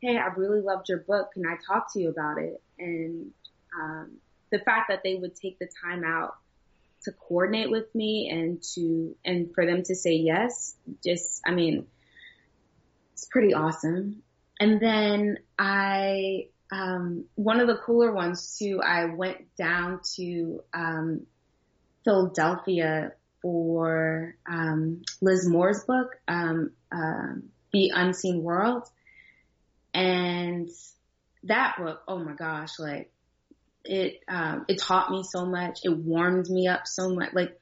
[0.00, 1.32] hey, I really loved your book.
[1.34, 2.62] Can I talk to you about it?
[2.78, 3.32] And
[3.78, 4.12] um,
[4.50, 6.34] the fact that they would take the time out
[7.04, 10.74] to coordinate with me and to and for them to say yes,
[11.04, 11.86] just I mean,
[13.12, 14.22] it's pretty awesome.
[14.58, 18.80] And then I um, one of the cooler ones too.
[18.84, 21.26] I went down to um,
[22.04, 27.34] Philadelphia for um, Liz Moore's book, um, uh,
[27.72, 28.86] The Unseen World
[29.94, 30.68] and
[31.44, 33.10] that book, oh my gosh, like
[33.84, 35.80] it, um, it taught me so much.
[35.84, 37.32] It warmed me up so much.
[37.32, 37.58] Like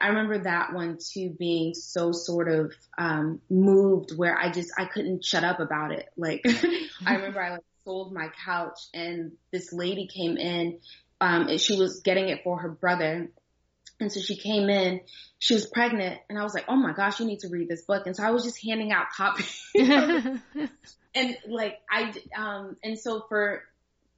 [0.00, 4.86] I remember that one too being so sort of, um, moved where I just, I
[4.86, 6.08] couldn't shut up about it.
[6.16, 6.44] Like
[7.06, 10.78] I remember I like sold my couch and this lady came in,
[11.20, 13.30] um, and she was getting it for her brother.
[14.00, 15.00] And so she came in,
[15.38, 17.82] she was pregnant, and I was like, oh my gosh, you need to read this
[17.82, 18.06] book.
[18.06, 23.62] And so I was just handing out copies and like I, um, and so for,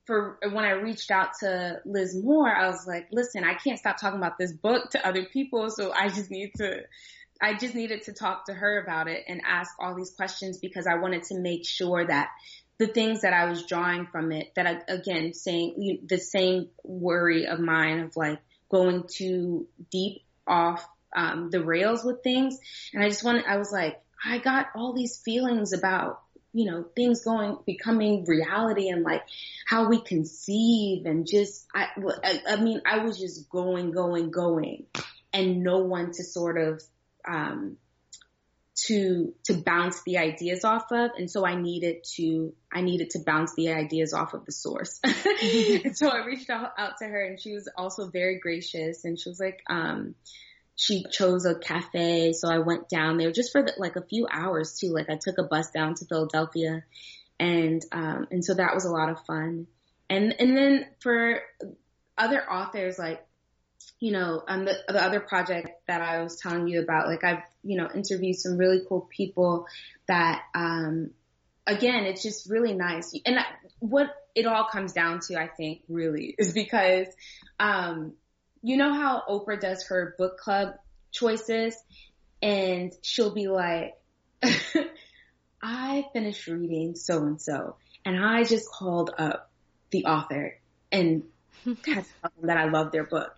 [0.07, 3.99] for when I reached out to Liz Moore, I was like, listen, I can't stop
[3.99, 5.71] talking about this book to other people.
[5.71, 6.83] So I just need to,
[7.41, 10.87] I just needed to talk to her about it and ask all these questions because
[10.87, 12.29] I wanted to make sure that
[12.79, 17.47] the things that I was drawing from it, that I, again, saying the same worry
[17.47, 22.59] of mine of like going too deep off um, the rails with things.
[22.93, 26.21] And I just wanted, I was like, I got all these feelings about
[26.55, 29.23] you know, things going, becoming reality and like
[29.67, 31.89] how we conceive and just, I,
[32.23, 34.87] I, I mean, I was just going, going, going
[35.33, 36.81] and no one to sort of,
[37.29, 37.77] um,
[38.87, 41.11] to, to bounce the ideas off of.
[41.19, 45.01] And so I needed to, I needed to bounce the ideas off of the source.
[45.03, 49.19] and so I reached out, out to her and she was also very gracious and
[49.19, 50.15] she was like, um,
[50.77, 52.33] she chose a cafe.
[52.33, 54.93] So I went down there just for the, like a few hours too.
[54.93, 56.85] Like I took a bus down to Philadelphia
[57.39, 59.66] and, um, and so that was a lot of fun.
[60.11, 61.41] And, and then for
[62.18, 63.25] other authors, like,
[64.01, 67.43] you know, um, the, the other project that I was telling you about, like I've,
[67.62, 69.66] you know, interviewed some really cool people
[70.09, 71.11] that, um,
[71.66, 73.18] again, it's just really nice.
[73.25, 73.39] And
[73.79, 77.07] what it all comes down to, I think, really is because,
[77.59, 78.14] um,
[78.65, 80.75] you know how Oprah does her book club
[81.12, 81.77] choices
[82.43, 83.93] and she'll be like,
[85.62, 89.51] I finished reading so and so and I just called up
[89.91, 90.59] the author
[90.91, 91.25] and
[91.87, 92.07] had
[92.43, 93.37] that I love their book.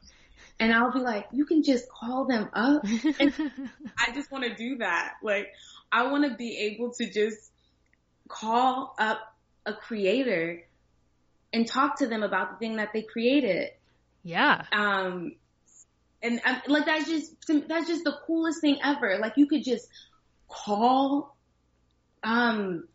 [0.59, 2.85] And I'll be like, you can just call them up.
[3.19, 3.35] And
[3.99, 5.15] I just want to do that.
[5.23, 5.49] Like,
[5.93, 7.51] I want to be able to just
[8.29, 9.21] call up
[9.67, 10.63] a creator
[11.53, 13.69] and talk to them about the thing that they created.
[14.27, 14.65] Yeah.
[14.73, 15.37] Um,
[16.21, 17.33] and um, like that's just
[17.69, 19.19] that's just the coolest thing ever.
[19.21, 19.87] Like you could just
[20.49, 21.37] call
[22.25, 22.89] um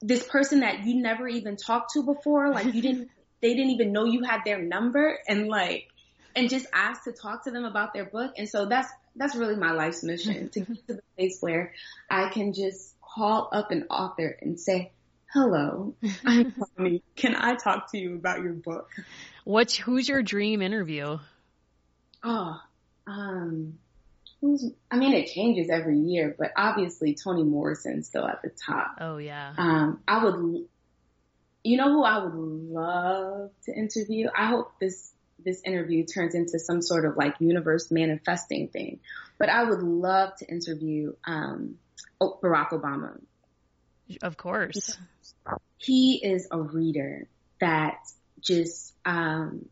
[0.00, 2.52] this person that you never even talked to before.
[2.52, 3.10] Like you didn't
[3.42, 5.88] they didn't even know you had their number and like
[6.36, 8.34] and just ask to talk to them about their book.
[8.38, 11.74] And so that's that's really my life's mission to get to the place where
[12.08, 14.92] I can just call up an author and say,
[15.32, 17.02] "Hello, I'm Tommy.
[17.16, 18.90] Can I talk to you about your book?"
[19.44, 21.18] What's who's your dream interview?
[22.22, 22.60] Oh,
[23.06, 23.78] um,
[24.40, 24.70] who's?
[24.90, 28.98] I mean, it changes every year, but obviously Toni Morrison's still at the top.
[29.00, 29.54] Oh yeah.
[29.56, 30.66] Um, I would.
[31.64, 34.28] You know who I would love to interview?
[34.36, 35.12] I hope this
[35.44, 39.00] this interview turns into some sort of like universe manifesting thing.
[39.38, 41.78] But I would love to interview um,
[42.20, 43.20] Barack Obama.
[44.22, 44.96] Of course.
[45.78, 47.28] He is a reader
[47.60, 47.98] that
[48.40, 49.66] just um,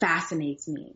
[0.00, 0.94] fascinates me.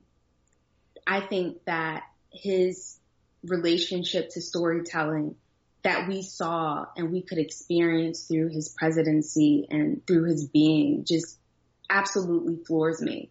[1.06, 2.98] I think that his
[3.44, 5.36] relationship to storytelling
[5.82, 11.38] that we saw and we could experience through his presidency and through his being just
[11.88, 13.30] absolutely floors me.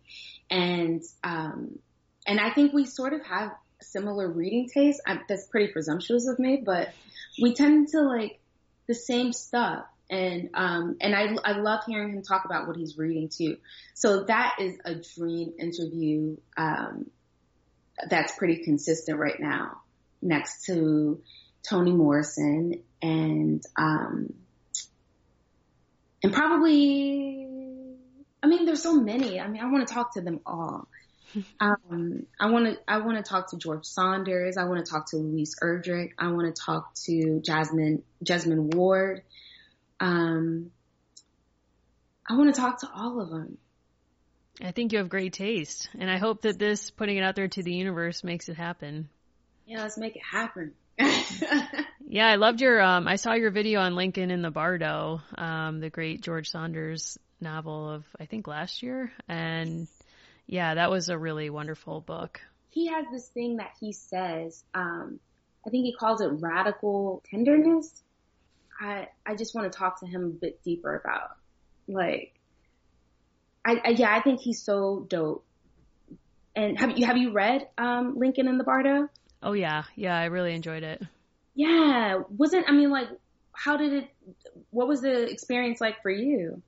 [0.50, 1.80] And, um,
[2.26, 3.52] and I think we sort of have
[3.82, 5.02] similar reading tastes.
[5.06, 6.94] I, that's pretty presumptuous of me, but
[7.42, 8.40] we tend to like
[8.88, 9.86] the same stuff.
[10.10, 13.58] And, um, and I, I love hearing him talk about what he's reading too.
[13.96, 17.10] So that is a dream interview, um,
[18.10, 19.82] that's pretty consistent right now
[20.22, 21.22] next to
[21.68, 24.34] Toni Morrison and, um,
[26.22, 27.46] and probably
[28.46, 29.40] I mean, there's so many.
[29.40, 30.88] I mean, I want to talk to them all.
[31.60, 34.58] Um, I want to, I want to talk to George Saunders.
[34.58, 36.12] I want to talk to Louise Erdrich.
[36.18, 39.24] I want to talk to Jasmine, Jesmyn Ward.
[40.00, 40.72] Um,
[42.28, 43.58] I want to talk to all of them.
[44.62, 47.48] I think you have great taste, and I hope that this putting it out there
[47.48, 49.10] to the universe makes it happen.
[49.66, 50.74] Yeah, let's make it happen.
[52.08, 52.82] yeah, I loved your.
[52.82, 57.18] Um, I saw your video on Lincoln in the Bardo, um, the great George Saunders
[57.42, 59.90] novel of I think last year, and
[60.48, 62.42] yeah, that was a really wonderful book.
[62.70, 64.64] He has this thing that he says.
[64.74, 65.20] Um,
[65.66, 68.04] I think he calls it radical tenderness.
[68.80, 71.38] I I just want to talk to him a bit deeper about
[71.88, 72.34] like.
[73.64, 75.46] I, I yeah, I think he's so dope.
[76.56, 79.10] And have you have you read um, Lincoln in the Bardo?
[79.42, 81.02] Oh yeah, yeah, I really enjoyed it.
[81.56, 83.08] Yeah, wasn't I mean like
[83.54, 84.10] how did it?
[84.70, 86.62] What was the experience like for you?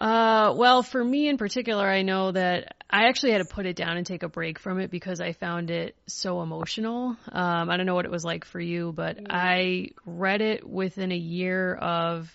[0.00, 3.74] Uh, well, for me in particular, I know that I actually had to put it
[3.74, 7.16] down and take a break from it because I found it so emotional.
[7.30, 9.26] Um, I don't know what it was like for you, but mm-hmm.
[9.28, 12.32] I read it within a year of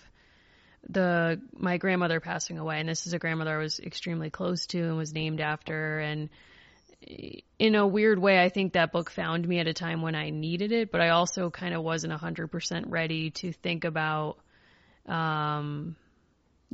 [0.88, 4.82] the my grandmother passing away, and this is a grandmother I was extremely close to
[4.82, 6.28] and was named after, and
[7.58, 10.30] in a weird way, I think that book found me at a time when I
[10.30, 14.38] needed it, but I also kind of wasn't a hundred percent ready to think about,
[15.06, 15.96] um,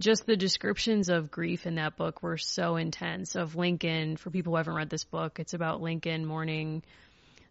[0.00, 4.16] just the descriptions of grief in that book were so intense of Lincoln.
[4.16, 6.82] For people who haven't read this book, it's about Lincoln mourning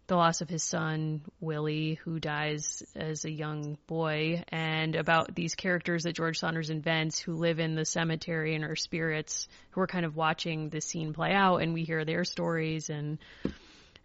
[0.06, 5.54] the loss of his son, Willie, who dies as a young boy, and about these
[5.54, 9.86] characters that George Saunders invents who live in the cemetery and are spirits who are
[9.86, 13.18] kind of watching this scene play out, and we hear their stories and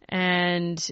[0.08, 0.92] and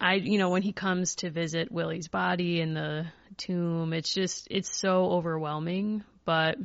[0.00, 4.46] I, you know, when he comes to visit Willie's body in the tomb, it's just,
[4.50, 6.58] it's so overwhelming, but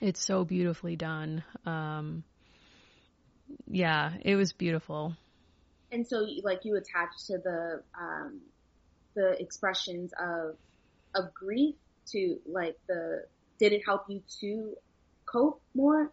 [0.00, 1.44] it's so beautifully done.
[1.66, 2.24] Um,
[3.66, 5.16] yeah, it was beautiful.
[5.90, 8.40] And so, like, you attach to the um,
[9.14, 10.56] the expressions of
[11.14, 11.74] of grief
[12.12, 13.24] to like the.
[13.58, 14.74] Did it help you to
[15.26, 16.12] cope more?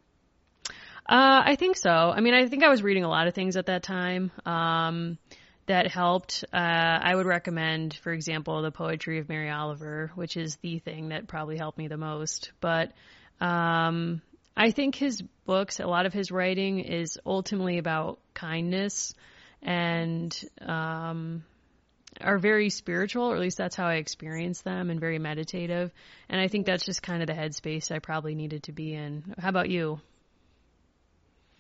[1.07, 1.91] Uh, I think so.
[1.91, 4.31] I mean, I think I was reading a lot of things at that time.
[4.45, 5.19] Um,
[5.67, 6.43] that helped.
[6.53, 11.09] Uh, I would recommend, for example, the poetry of Mary Oliver, which is the thing
[11.09, 12.51] that probably helped me the most.
[12.59, 12.91] But
[13.39, 14.21] um,
[14.55, 19.13] I think his books, a lot of his writing is ultimately about kindness
[19.61, 21.43] and um,
[22.21, 25.91] are very spiritual, or at least that's how I experience them, and very meditative.
[26.29, 29.35] And I think that's just kind of the headspace I probably needed to be in.
[29.37, 29.99] How about you?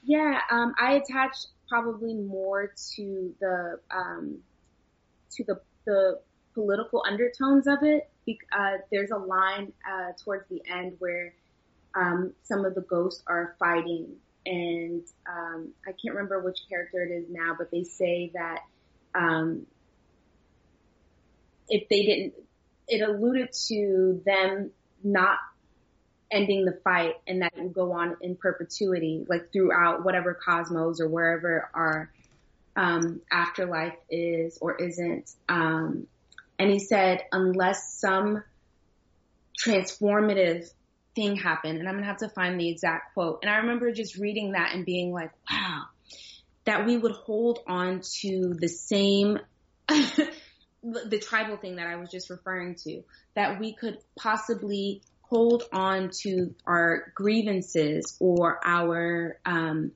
[0.03, 1.35] Yeah, um, I attach
[1.67, 4.37] probably more to the um,
[5.31, 6.19] to the the
[6.53, 8.09] political undertones of it.
[8.51, 11.33] Uh, there's a line uh, towards the end where
[11.95, 14.15] um, some of the ghosts are fighting.
[14.45, 18.59] And um, I can't remember which character it is now, but they say that
[19.15, 19.65] um,
[21.67, 22.33] if they didn't,
[22.87, 24.71] it alluded to them
[25.03, 25.39] not
[26.29, 30.99] ending the fight and that it would go on in perpetuity, like throughout whatever cosmos
[30.99, 32.11] or wherever our
[32.75, 35.31] um, afterlife is or isn't.
[35.49, 36.07] Um,
[36.59, 38.43] and he said, unless some
[39.59, 40.69] transformative
[41.15, 43.39] thing happened and I'm going to have to find the exact quote.
[43.41, 45.83] And I remember just reading that and being like, wow,
[46.65, 49.39] that we would hold on to the same
[49.87, 53.01] the tribal thing that I was just referring to,
[53.35, 59.91] that we could possibly hold on to our grievances or our um,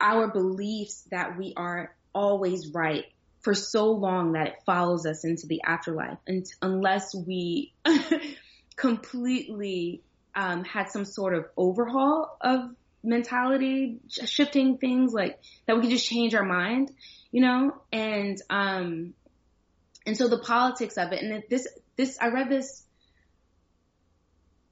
[0.00, 3.04] our beliefs that we are always right
[3.40, 7.72] for so long that it follows us into the afterlife, and unless we
[8.82, 10.02] completely
[10.34, 12.74] um, had some sort of overhaul of
[13.04, 16.90] mentality, shifting things like that, we could just change our mind,
[17.30, 19.14] you know, and um,
[20.04, 22.82] and so the politics of it, and this, this, I read this,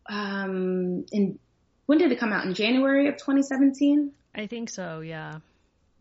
[0.08, 1.38] um, in,
[1.86, 2.44] when did it come out?
[2.44, 4.10] In January of 2017?
[4.34, 5.38] I think so, yeah.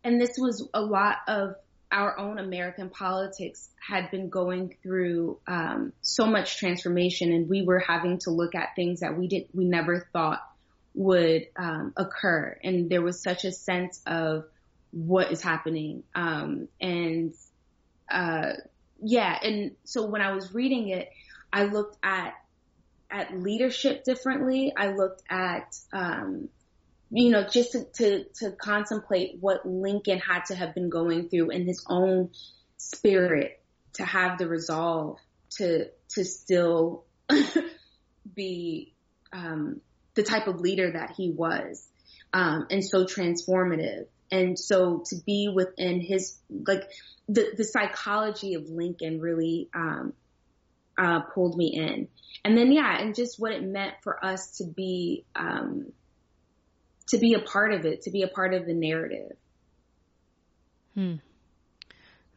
[0.04, 1.54] And this was a lot of
[1.92, 7.80] our own American politics had been going through um, so much transformation, and we were
[7.80, 10.42] having to look at things that we did we never thought
[10.94, 14.46] would um, occur, and there was such a sense of
[14.92, 17.34] what is happening, um, and
[18.12, 18.54] uh,
[19.02, 21.10] yeah, and so when I was reading it,
[21.52, 22.34] I looked at
[23.12, 24.74] at leadership differently.
[24.78, 26.50] I looked at um,
[27.12, 31.50] you know, just to, to, to contemplate what Lincoln had to have been going through
[31.50, 32.30] in his own
[32.78, 33.62] spirit
[33.94, 35.18] to have the resolve
[35.52, 37.06] to to still
[38.36, 38.94] be
[39.34, 39.82] um,
[40.16, 41.88] the type of leader that he was,
[42.34, 44.06] um, and so transformative.
[44.32, 46.38] And so to be within his
[46.68, 46.90] like
[47.28, 50.14] the the psychology of Lincoln really um,
[50.98, 52.08] uh, pulled me in.
[52.46, 55.92] And then yeah, and just what it meant for us to be um,
[57.10, 59.36] to be a part of it, to be a part of the narrative.
[60.96, 61.16] Hmm.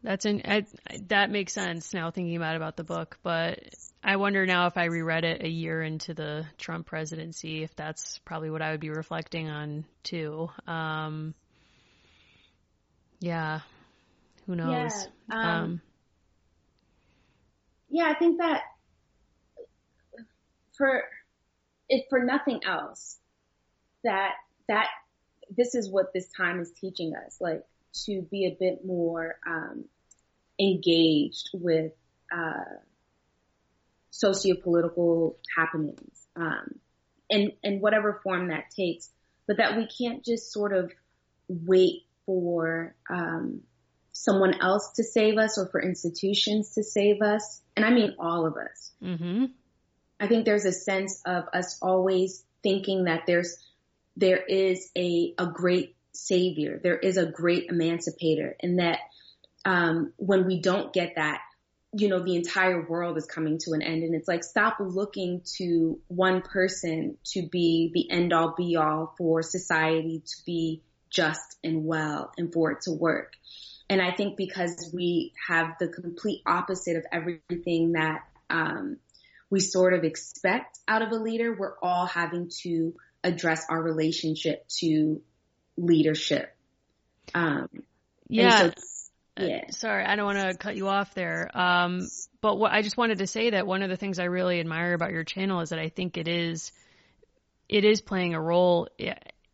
[0.02, 0.66] That's an I,
[1.08, 3.60] that makes sense now thinking about about the book, but
[4.02, 8.18] I wonder now if I reread it a year into the Trump presidency, if that's
[8.24, 10.50] probably what I would be reflecting on too.
[10.66, 11.34] Um,
[13.20, 13.60] yeah,
[14.46, 15.06] who knows?
[15.30, 15.80] Yeah, um, um,
[17.88, 18.62] yeah, I think that
[20.76, 21.04] for
[21.88, 23.18] if for nothing else,
[24.02, 24.32] that
[24.68, 24.88] that
[25.56, 27.64] this is what this time is teaching us, like
[28.06, 29.84] to be a bit more um,
[30.58, 31.92] engaged with
[32.34, 32.78] uh,
[34.12, 36.78] sociopolitical happenings, um,
[37.28, 39.10] in in whatever form that takes,
[39.46, 40.92] but that we can't just sort of
[41.48, 43.62] wait for um,
[44.12, 48.46] someone else to save us or for institutions to save us, and I mean all
[48.46, 48.92] of us.
[49.02, 49.46] Mm-hmm.
[50.20, 53.56] I think there's a sense of us always thinking that there's
[54.16, 56.80] there is a, a great savior.
[56.82, 58.98] There is a great emancipator and that,
[59.64, 61.40] um, when we don't get that,
[61.94, 64.02] you know, the entire world is coming to an end.
[64.02, 69.14] And it's like, stop looking to one person to be the end all be all
[69.18, 73.34] for society to be just and well and for it to work.
[73.90, 78.96] And I think because we have the complete opposite of everything that, um,
[79.50, 82.94] we sort of expect out of a leader, we're all having to
[83.24, 85.22] address our relationship to
[85.76, 86.54] leadership.
[87.34, 87.68] Um,
[88.28, 88.58] yeah.
[88.58, 89.60] So, uh, yeah.
[89.68, 91.50] Uh, sorry, I don't want to cut you off there.
[91.54, 92.08] Um,
[92.40, 94.94] but what I just wanted to say that one of the things I really admire
[94.94, 96.72] about your channel is that I think it is,
[97.68, 98.88] it is playing a role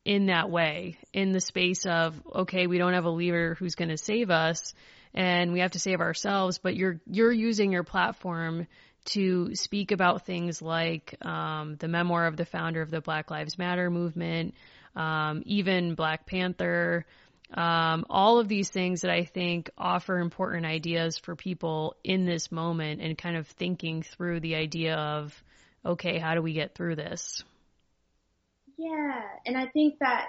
[0.05, 3.91] in that way, in the space of, okay, we don't have a leader who's going
[3.91, 4.75] to save us
[5.15, 8.67] and we have to save ourselves, but you're, you're using your platform
[9.09, 13.59] to speak about things like um, the memoir of the founder of the Black Lives
[13.59, 14.55] Matter movement,
[14.97, 17.07] um, even Black Panther,
[17.55, 22.53] um, all of these things that I think offer important ideas for people in this
[22.53, 25.43] moment and kind of thinking through the idea of,
[25.85, 27.43] okay, how do we get through this?
[28.77, 30.29] Yeah, and I think that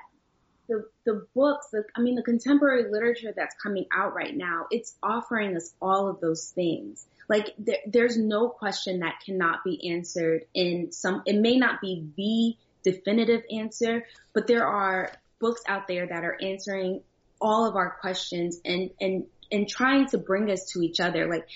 [0.69, 4.95] the the books, the, I mean, the contemporary literature that's coming out right now, it's
[5.03, 7.05] offering us all of those things.
[7.30, 12.57] Like there, there's no question that cannot be answered in some, it may not be
[12.84, 17.01] the definitive answer, but there are books out there that are answering
[17.39, 21.30] all of our questions and, and, and trying to bring us to each other.
[21.30, 21.47] Like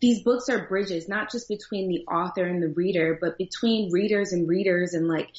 [0.00, 4.32] these books are bridges, not just between the author and the reader, but between readers
[4.32, 4.94] and readers.
[4.94, 5.30] And like,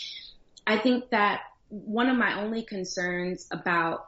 [0.65, 4.07] I think that one of my only concerns about,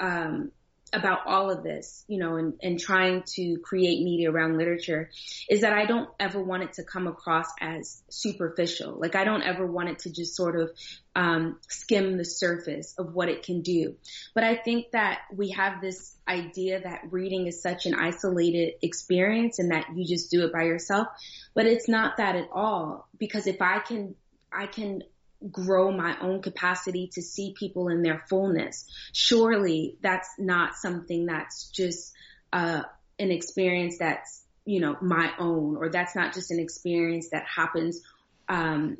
[0.00, 0.50] um,
[0.94, 5.10] about all of this, you know, and, and trying to create media around literature
[5.48, 8.98] is that I don't ever want it to come across as superficial.
[8.98, 10.70] Like I don't ever want it to just sort of
[11.16, 13.96] um, skim the surface of what it can do.
[14.34, 19.58] But I think that we have this idea that reading is such an isolated experience
[19.58, 21.08] and that you just do it by yourself.
[21.54, 24.14] But it's not that at all because if I can,
[24.52, 25.02] I can
[25.50, 28.86] grow my own capacity to see people in their fullness.
[29.12, 32.12] Surely that's not something that's just
[32.52, 32.82] uh,
[33.18, 38.00] an experience that's you know my own, or that's not just an experience that happens
[38.48, 38.96] um,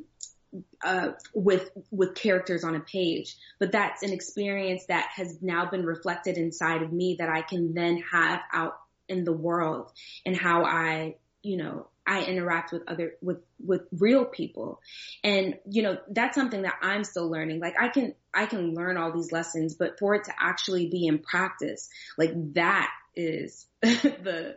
[0.85, 5.85] uh, with with characters on a page, but that's an experience that has now been
[5.85, 8.75] reflected inside of me that I can then have out
[9.09, 9.93] in the world
[10.25, 14.81] and how I, you know, I interact with other with with real people.
[15.23, 17.61] And you know, that's something that I'm still learning.
[17.61, 21.07] Like I can I can learn all these lessons, but for it to actually be
[21.07, 21.89] in practice,
[22.19, 24.57] like that is the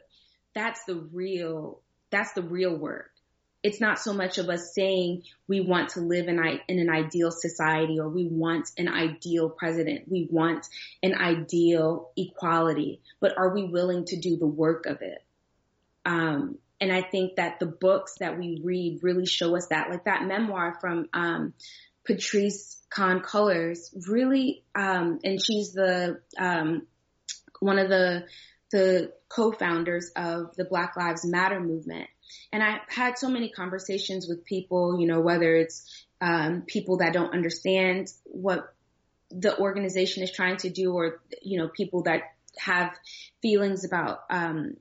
[0.54, 3.12] that's the real that's the real work.
[3.64, 7.32] It's not so much of us saying we want to live in, in an ideal
[7.32, 10.08] society or we want an ideal president.
[10.08, 10.68] We want
[11.02, 15.24] an ideal equality, but are we willing to do the work of it?
[16.06, 20.06] Um, and I think that the books that we read really show us that, like
[20.06, 21.54] that memoir from, um,
[22.08, 26.88] Patrisse Khan-Cullors really, um, and she's the, um,
[27.60, 28.26] one of the,
[28.72, 32.08] the co-founders of the Black Lives Matter movement.
[32.52, 37.14] And I've had so many conversations with people, you know, whether it's, um, people that
[37.14, 38.74] don't understand what
[39.30, 42.22] the organization is trying to do or, you know, people that
[42.58, 42.94] have
[43.42, 44.78] feelings about, um,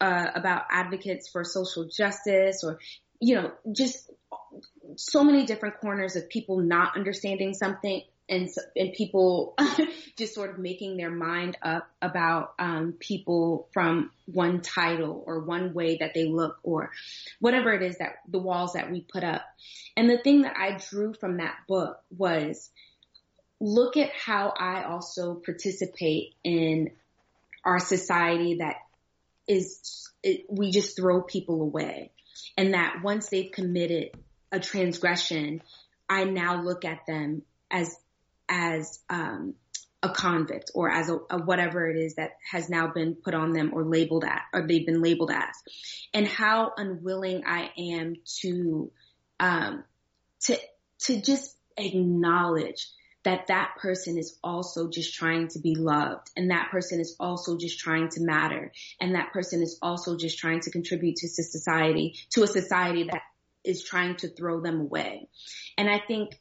[0.00, 2.78] uh, about advocates for social justice or,
[3.20, 4.10] you know, just
[4.96, 9.54] so many different corners of people not understanding something and and people
[10.16, 15.74] just sort of making their mind up about um, people from one title or one
[15.74, 16.92] way that they look or
[17.40, 19.42] whatever it is that the walls that we put up.
[19.96, 22.70] And the thing that I drew from that book was
[23.60, 26.90] look at how I also participate in
[27.64, 28.76] our society that
[29.50, 32.12] is it, we just throw people away.
[32.56, 34.10] And that once they've committed
[34.52, 35.62] a transgression,
[36.08, 37.96] I now look at them as
[38.48, 39.54] as um,
[40.02, 43.52] a convict or as a, a, whatever it is that has now been put on
[43.52, 45.54] them or labeled at or they've been labeled as,
[46.14, 48.90] and how unwilling I am to
[49.40, 49.84] um,
[50.42, 50.56] to
[51.00, 52.88] to just acknowledge
[53.22, 57.58] that that person is also just trying to be loved and that person is also
[57.58, 62.14] just trying to matter and that person is also just trying to contribute to society,
[62.30, 63.22] to a society that
[63.62, 65.28] is trying to throw them away.
[65.76, 66.40] And I think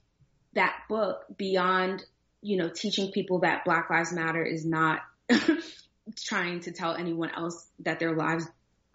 [0.53, 2.03] that book beyond,
[2.41, 5.01] you know, teaching people that Black Lives Matter is not
[6.17, 8.45] trying to tell anyone else that their lives,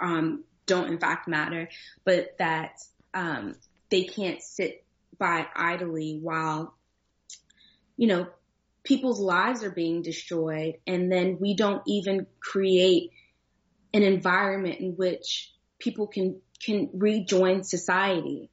[0.00, 1.68] um, don't in fact matter,
[2.04, 2.78] but that,
[3.12, 3.54] um,
[3.90, 4.84] they can't sit
[5.18, 6.74] by idly while
[7.96, 8.26] you know,
[8.82, 13.10] people's lives are being destroyed and then we don't even create
[13.92, 18.50] an environment in which people can, can rejoin society.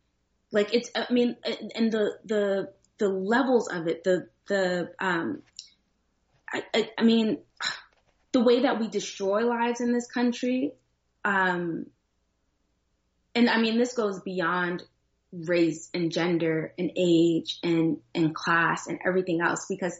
[0.52, 1.36] Like it's, I mean,
[1.76, 5.42] and the, the, the levels of it, the, the, um,
[6.52, 7.39] I, I, I mean,
[8.32, 10.74] the way that we destroy lives in this country,
[11.26, 11.88] um,
[13.34, 14.84] and I mean, this goes beyond
[15.32, 19.98] race and gender and age and, and class and everything else because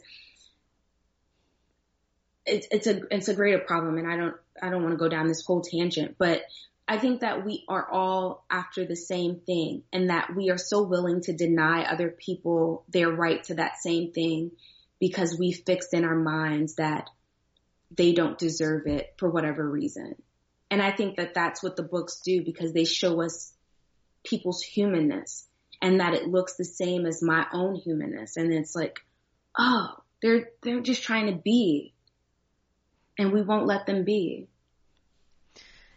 [2.44, 5.08] it's, it's a, it's a greater problem and I don't, I don't want to go
[5.08, 6.42] down this whole tangent, but
[6.86, 10.82] I think that we are all after the same thing and that we are so
[10.82, 14.50] willing to deny other people their right to that same thing
[14.98, 17.08] because we fixed in our minds that
[17.90, 20.16] they don't deserve it for whatever reason.
[20.70, 23.51] And I think that that's what the books do because they show us
[24.24, 25.46] people's humanness
[25.80, 28.36] and that it looks the same as my own humanness.
[28.36, 29.00] And it's like,
[29.58, 29.88] oh,
[30.20, 31.94] they're, they're just trying to be
[33.18, 34.48] and we won't let them be.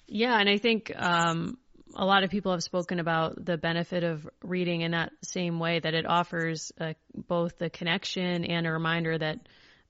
[0.07, 0.39] Yeah.
[0.39, 1.57] And I think, um,
[1.95, 5.79] a lot of people have spoken about the benefit of reading in that same way
[5.79, 9.39] that it offers uh, both the connection and a reminder that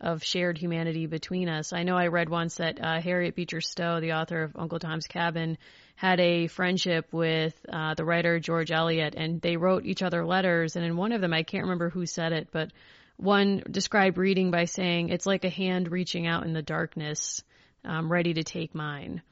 [0.06, 1.74] of shared humanity between us.
[1.74, 5.08] I know I read once that uh, Harriet Beecher Stowe, the author of Uncle Tom's
[5.08, 5.58] Cabin,
[5.96, 10.76] had a friendship with uh, the writer George Eliot, and they wrote each other letters.
[10.76, 12.72] And in one of them, I can't remember who said it, but
[13.18, 17.42] one described reading by saying it's like a hand reaching out in the darkness,
[17.84, 19.24] um, ready to take mine.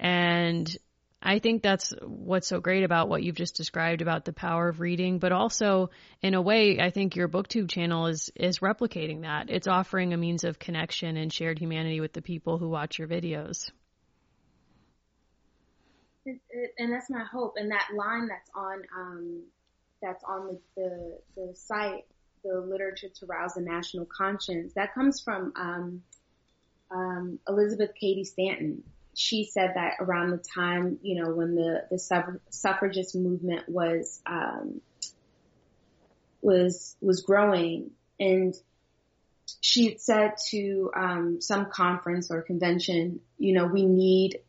[0.00, 0.76] And
[1.22, 4.80] I think that's what's so great about what you've just described about the power of
[4.80, 5.90] reading, but also
[6.22, 9.48] in a way, I think your booktube channel is, is replicating that.
[9.48, 13.08] It's offering a means of connection and shared humanity with the people who watch your
[13.08, 13.70] videos.
[16.26, 17.54] It, it, and that's my hope.
[17.56, 19.42] And that line that's on, um,
[20.02, 22.04] that's on the, the, the site,
[22.44, 26.02] the literature to rouse the national conscience, that comes from, um,
[26.90, 28.84] um, Elizabeth Cady Stanton.
[29.18, 34.82] She said that around the time, you know, when the, the suffragist movement was, um,
[36.42, 37.90] was was growing,
[38.20, 38.54] and
[39.60, 44.40] she had said to um, some conference or convention, you know, we need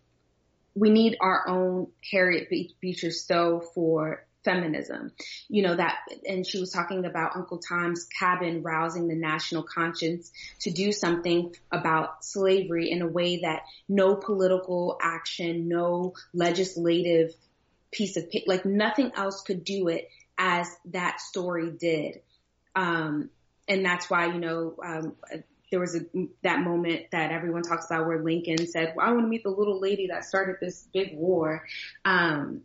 [0.75, 2.49] we need our own Harriet
[2.79, 5.11] Beecher Stowe for feminism.
[5.49, 5.97] You know, that,
[6.27, 11.53] and she was talking about Uncle Tom's Cabin rousing the national conscience to do something
[11.71, 17.33] about slavery in a way that no political action, no legislative
[17.91, 22.21] piece of, like nothing else could do it as that story did.
[22.75, 23.29] Um,
[23.67, 25.15] and that's why, you know, um,
[25.71, 26.01] there was a,
[26.43, 29.49] that moment that everyone talks about where Lincoln said, well, I want to meet the
[29.49, 31.65] little lady that started this big war.
[32.05, 32.61] Um,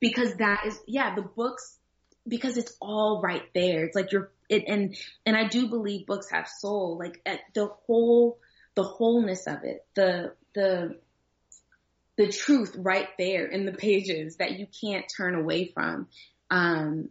[0.00, 1.76] because that is, yeah, the books,
[2.26, 3.84] because it's all right there.
[3.84, 4.96] It's like you're, it, and,
[5.26, 7.22] and I do believe books have soul, like
[7.54, 8.38] the whole,
[8.74, 10.98] the wholeness of it, the, the,
[12.16, 16.08] the truth right there in the pages that you can't turn away from.
[16.50, 17.10] Um,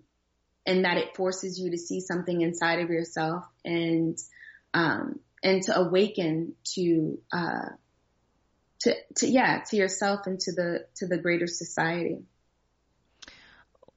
[0.65, 4.17] and that it forces you to see something inside of yourself and,
[4.73, 7.69] um, and to awaken to, uh,
[8.79, 12.17] to, to, yeah, to yourself and to the, to the greater society.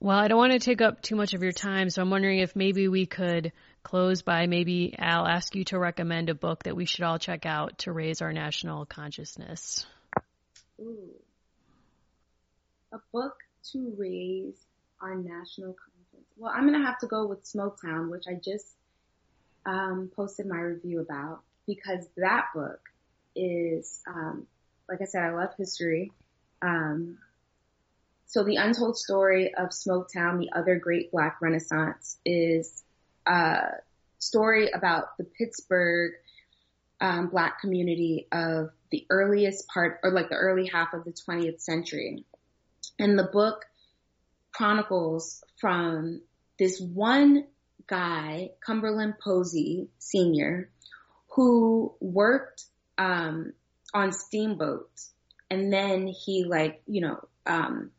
[0.03, 2.39] Well, I don't want to take up too much of your time, so I'm wondering
[2.39, 3.53] if maybe we could
[3.83, 7.45] close by maybe I'll ask you to recommend a book that we should all check
[7.45, 9.85] out to raise our national consciousness.
[10.81, 11.11] Ooh.
[12.95, 13.37] A book
[13.73, 14.55] to raise
[15.03, 16.25] our national consciousness.
[16.39, 18.67] Well, I'm going to have to go with Smoketown, which I just
[19.67, 22.81] um, posted my review about because that book
[23.37, 24.47] is, um,
[24.89, 26.11] like I said, I love history.
[26.63, 27.19] Um,
[28.31, 32.85] so the untold story of Smoketown, the other great black renaissance is
[33.27, 33.63] a
[34.21, 36.13] story about the Pittsburgh
[37.01, 41.61] um, black community of the earliest part or like the early half of the 20th
[41.61, 42.25] century.
[43.01, 43.65] And the book
[44.53, 46.21] chronicles from
[46.57, 47.47] this one
[47.89, 50.71] guy, Cumberland Posey Sr.,
[51.31, 52.63] who worked
[52.97, 53.55] um,
[53.93, 55.11] on steamboats
[55.51, 57.91] and then he like, you know, um,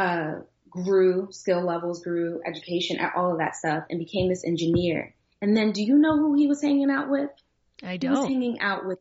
[0.00, 0.40] uh,
[0.70, 5.14] grew, skill levels grew, education, all of that stuff, and became this engineer.
[5.42, 7.30] And then, do you know who he was hanging out with?
[7.82, 8.14] I don't.
[8.14, 8.98] He was hanging out with.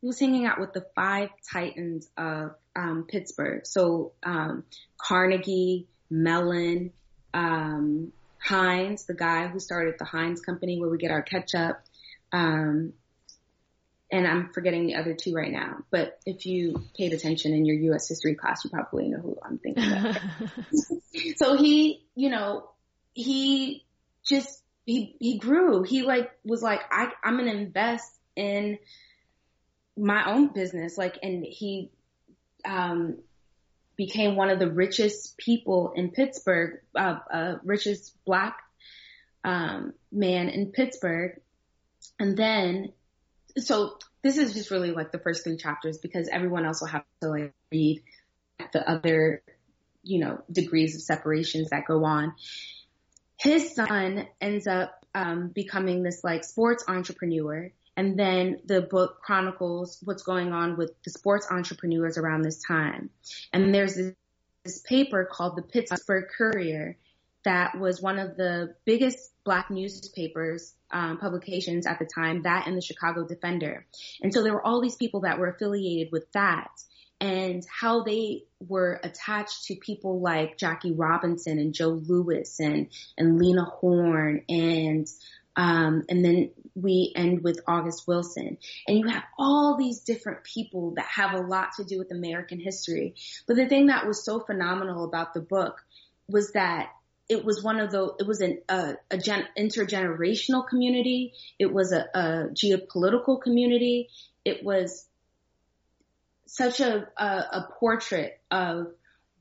[0.00, 3.66] He was hanging out with the five titans of um, Pittsburgh.
[3.66, 4.64] So um,
[4.96, 6.92] Carnegie, Mellon,
[7.34, 11.80] um, Heinz, the guy who started the Heinz company where we get our ketchup,
[12.32, 12.92] um,
[14.10, 15.78] and I'm forgetting the other two right now.
[15.90, 18.08] But if you paid attention in your U.S.
[18.08, 20.18] history class, you probably know who I'm thinking of.
[21.36, 22.70] so he, you know,
[23.12, 23.84] he
[24.24, 25.82] just he he grew.
[25.82, 28.78] He like was like I I'm gonna invest in
[29.96, 30.96] my own business.
[30.96, 31.90] Like, and he
[32.64, 33.18] um
[33.96, 38.58] became one of the richest people in Pittsburgh, uh, uh richest black
[39.44, 41.40] um man in Pittsburgh.
[42.18, 42.92] And then
[43.60, 47.04] so this is just really like the first three chapters because everyone else will have
[47.22, 48.02] to like read
[48.72, 49.42] the other,
[50.02, 52.34] you know, degrees of separations that go on.
[53.36, 57.70] His son ends up um, becoming this like sports entrepreneur.
[57.96, 63.10] And then the book chronicles what's going on with the sports entrepreneurs around this time.
[63.52, 64.14] And there's this,
[64.64, 66.96] this paper called the Pittsburgh Courier
[67.44, 72.76] that was one of the biggest black newspapers um, publications at the time, that and
[72.76, 73.86] the Chicago Defender.
[74.20, 76.68] And so there were all these people that were affiliated with that
[77.18, 83.38] and how they were attached to people like Jackie Robinson and Joe Louis and, and
[83.38, 85.08] Lena Horne and,
[85.56, 88.58] um, and then we end with August Wilson.
[88.86, 92.60] And you have all these different people that have a lot to do with American
[92.60, 93.14] history.
[93.46, 95.80] But the thing that was so phenomenal about the book
[96.28, 96.90] was that
[97.28, 101.34] it was one of the, it was an, a, a gen, intergenerational community.
[101.58, 104.08] It was a, a geopolitical community.
[104.44, 105.06] It was
[106.46, 108.88] such a, a, a portrait of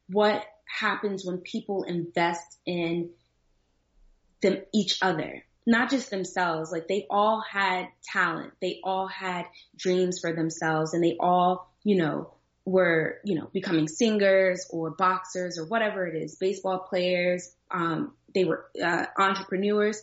[0.09, 3.11] what happens when people invest in
[4.41, 6.71] them, each other, not just themselves.
[6.71, 8.51] Like they all had talent.
[8.61, 9.45] They all had
[9.77, 12.33] dreams for themselves and they all, you know,
[12.65, 18.45] were, you know, becoming singers or boxers or whatever it is, baseball players, um, they
[18.45, 20.01] were uh, entrepreneurs,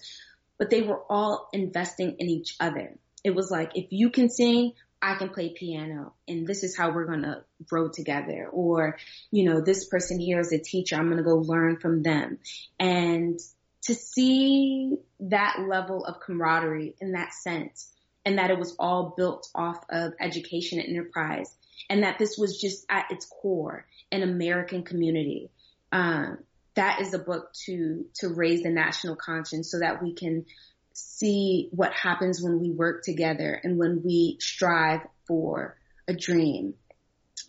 [0.59, 2.95] but they were all investing in each other.
[3.23, 6.91] It was like, if you can sing, I can play piano and this is how
[6.91, 8.49] we're going to grow together.
[8.51, 8.99] Or,
[9.31, 10.97] you know, this person here is a teacher.
[10.97, 12.39] I'm going to go learn from them.
[12.81, 13.39] And
[13.83, 17.93] to see that level of camaraderie in that sense
[18.25, 21.55] and that it was all built off of education and enterprise
[21.91, 25.51] and that this was just at its core an American community.
[25.93, 26.39] Um,
[26.75, 30.45] that is a book to to raise the national conscience so that we can
[30.93, 35.77] see what happens when we work together and when we strive for
[36.07, 36.75] a dream.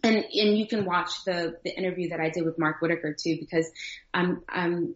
[0.03, 3.37] And and you can watch the the interview that I did with Mark Whitaker too
[3.39, 3.69] because
[4.13, 4.95] I'm I'm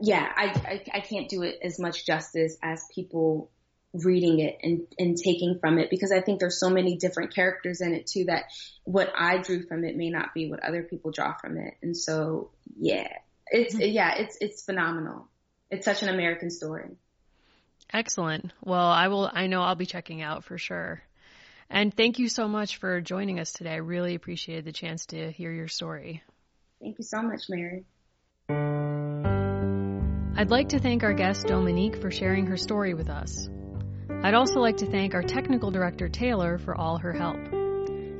[0.00, 3.50] yeah I, I I can't do it as much justice as people
[3.94, 7.80] reading it and, and taking from it because I think there's so many different characters
[7.80, 8.44] in it too that
[8.84, 11.74] what I drew from it may not be what other people draw from it.
[11.82, 13.08] And so, yeah,
[13.52, 13.92] it's, mm-hmm.
[13.92, 15.28] yeah, it's, it's phenomenal.
[15.70, 16.90] It's such an American story.
[17.92, 18.52] Excellent.
[18.64, 21.02] Well, I will, I know I'll be checking out for sure.
[21.70, 23.72] And thank you so much for joining us today.
[23.72, 26.22] I really appreciated the chance to hear your story.
[26.80, 27.84] Thank you so much, Mary.
[30.34, 33.48] I'd like to thank our guest Dominique for sharing her story with us.
[34.22, 37.38] I'd also like to thank our technical director, Taylor, for all her help.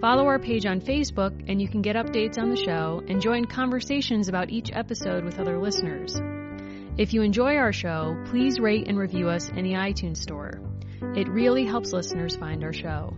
[0.00, 3.44] Follow our page on Facebook and you can get updates on the show and join
[3.44, 6.20] conversations about each episode with other listeners.
[6.98, 10.60] If you enjoy our show, please rate and review us in the iTunes Store.
[11.14, 13.14] It really helps listeners find our show.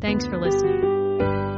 [0.00, 1.53] Thanks for listening.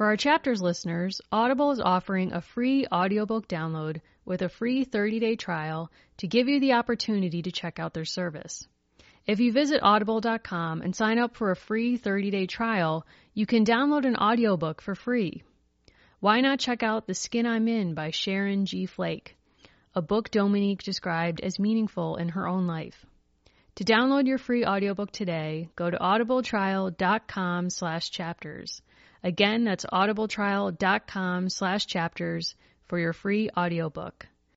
[0.00, 5.36] For our chapters listeners, Audible is offering a free audiobook download with a free 30-day
[5.36, 8.66] trial to give you the opportunity to check out their service.
[9.26, 14.06] If you visit audible.com and sign up for a free 30-day trial, you can download
[14.06, 15.42] an audiobook for free.
[16.20, 18.86] Why not check out The Skin I'm In by Sharon G.
[18.86, 19.36] Flake,
[19.94, 23.04] a book Dominique described as meaningful in her own life.
[23.74, 28.80] To download your free audiobook today, go to audibletrial.com slash chapters.
[29.22, 32.54] Again, that's audibletrial.com slash chapters
[32.86, 34.26] for your free audiobook.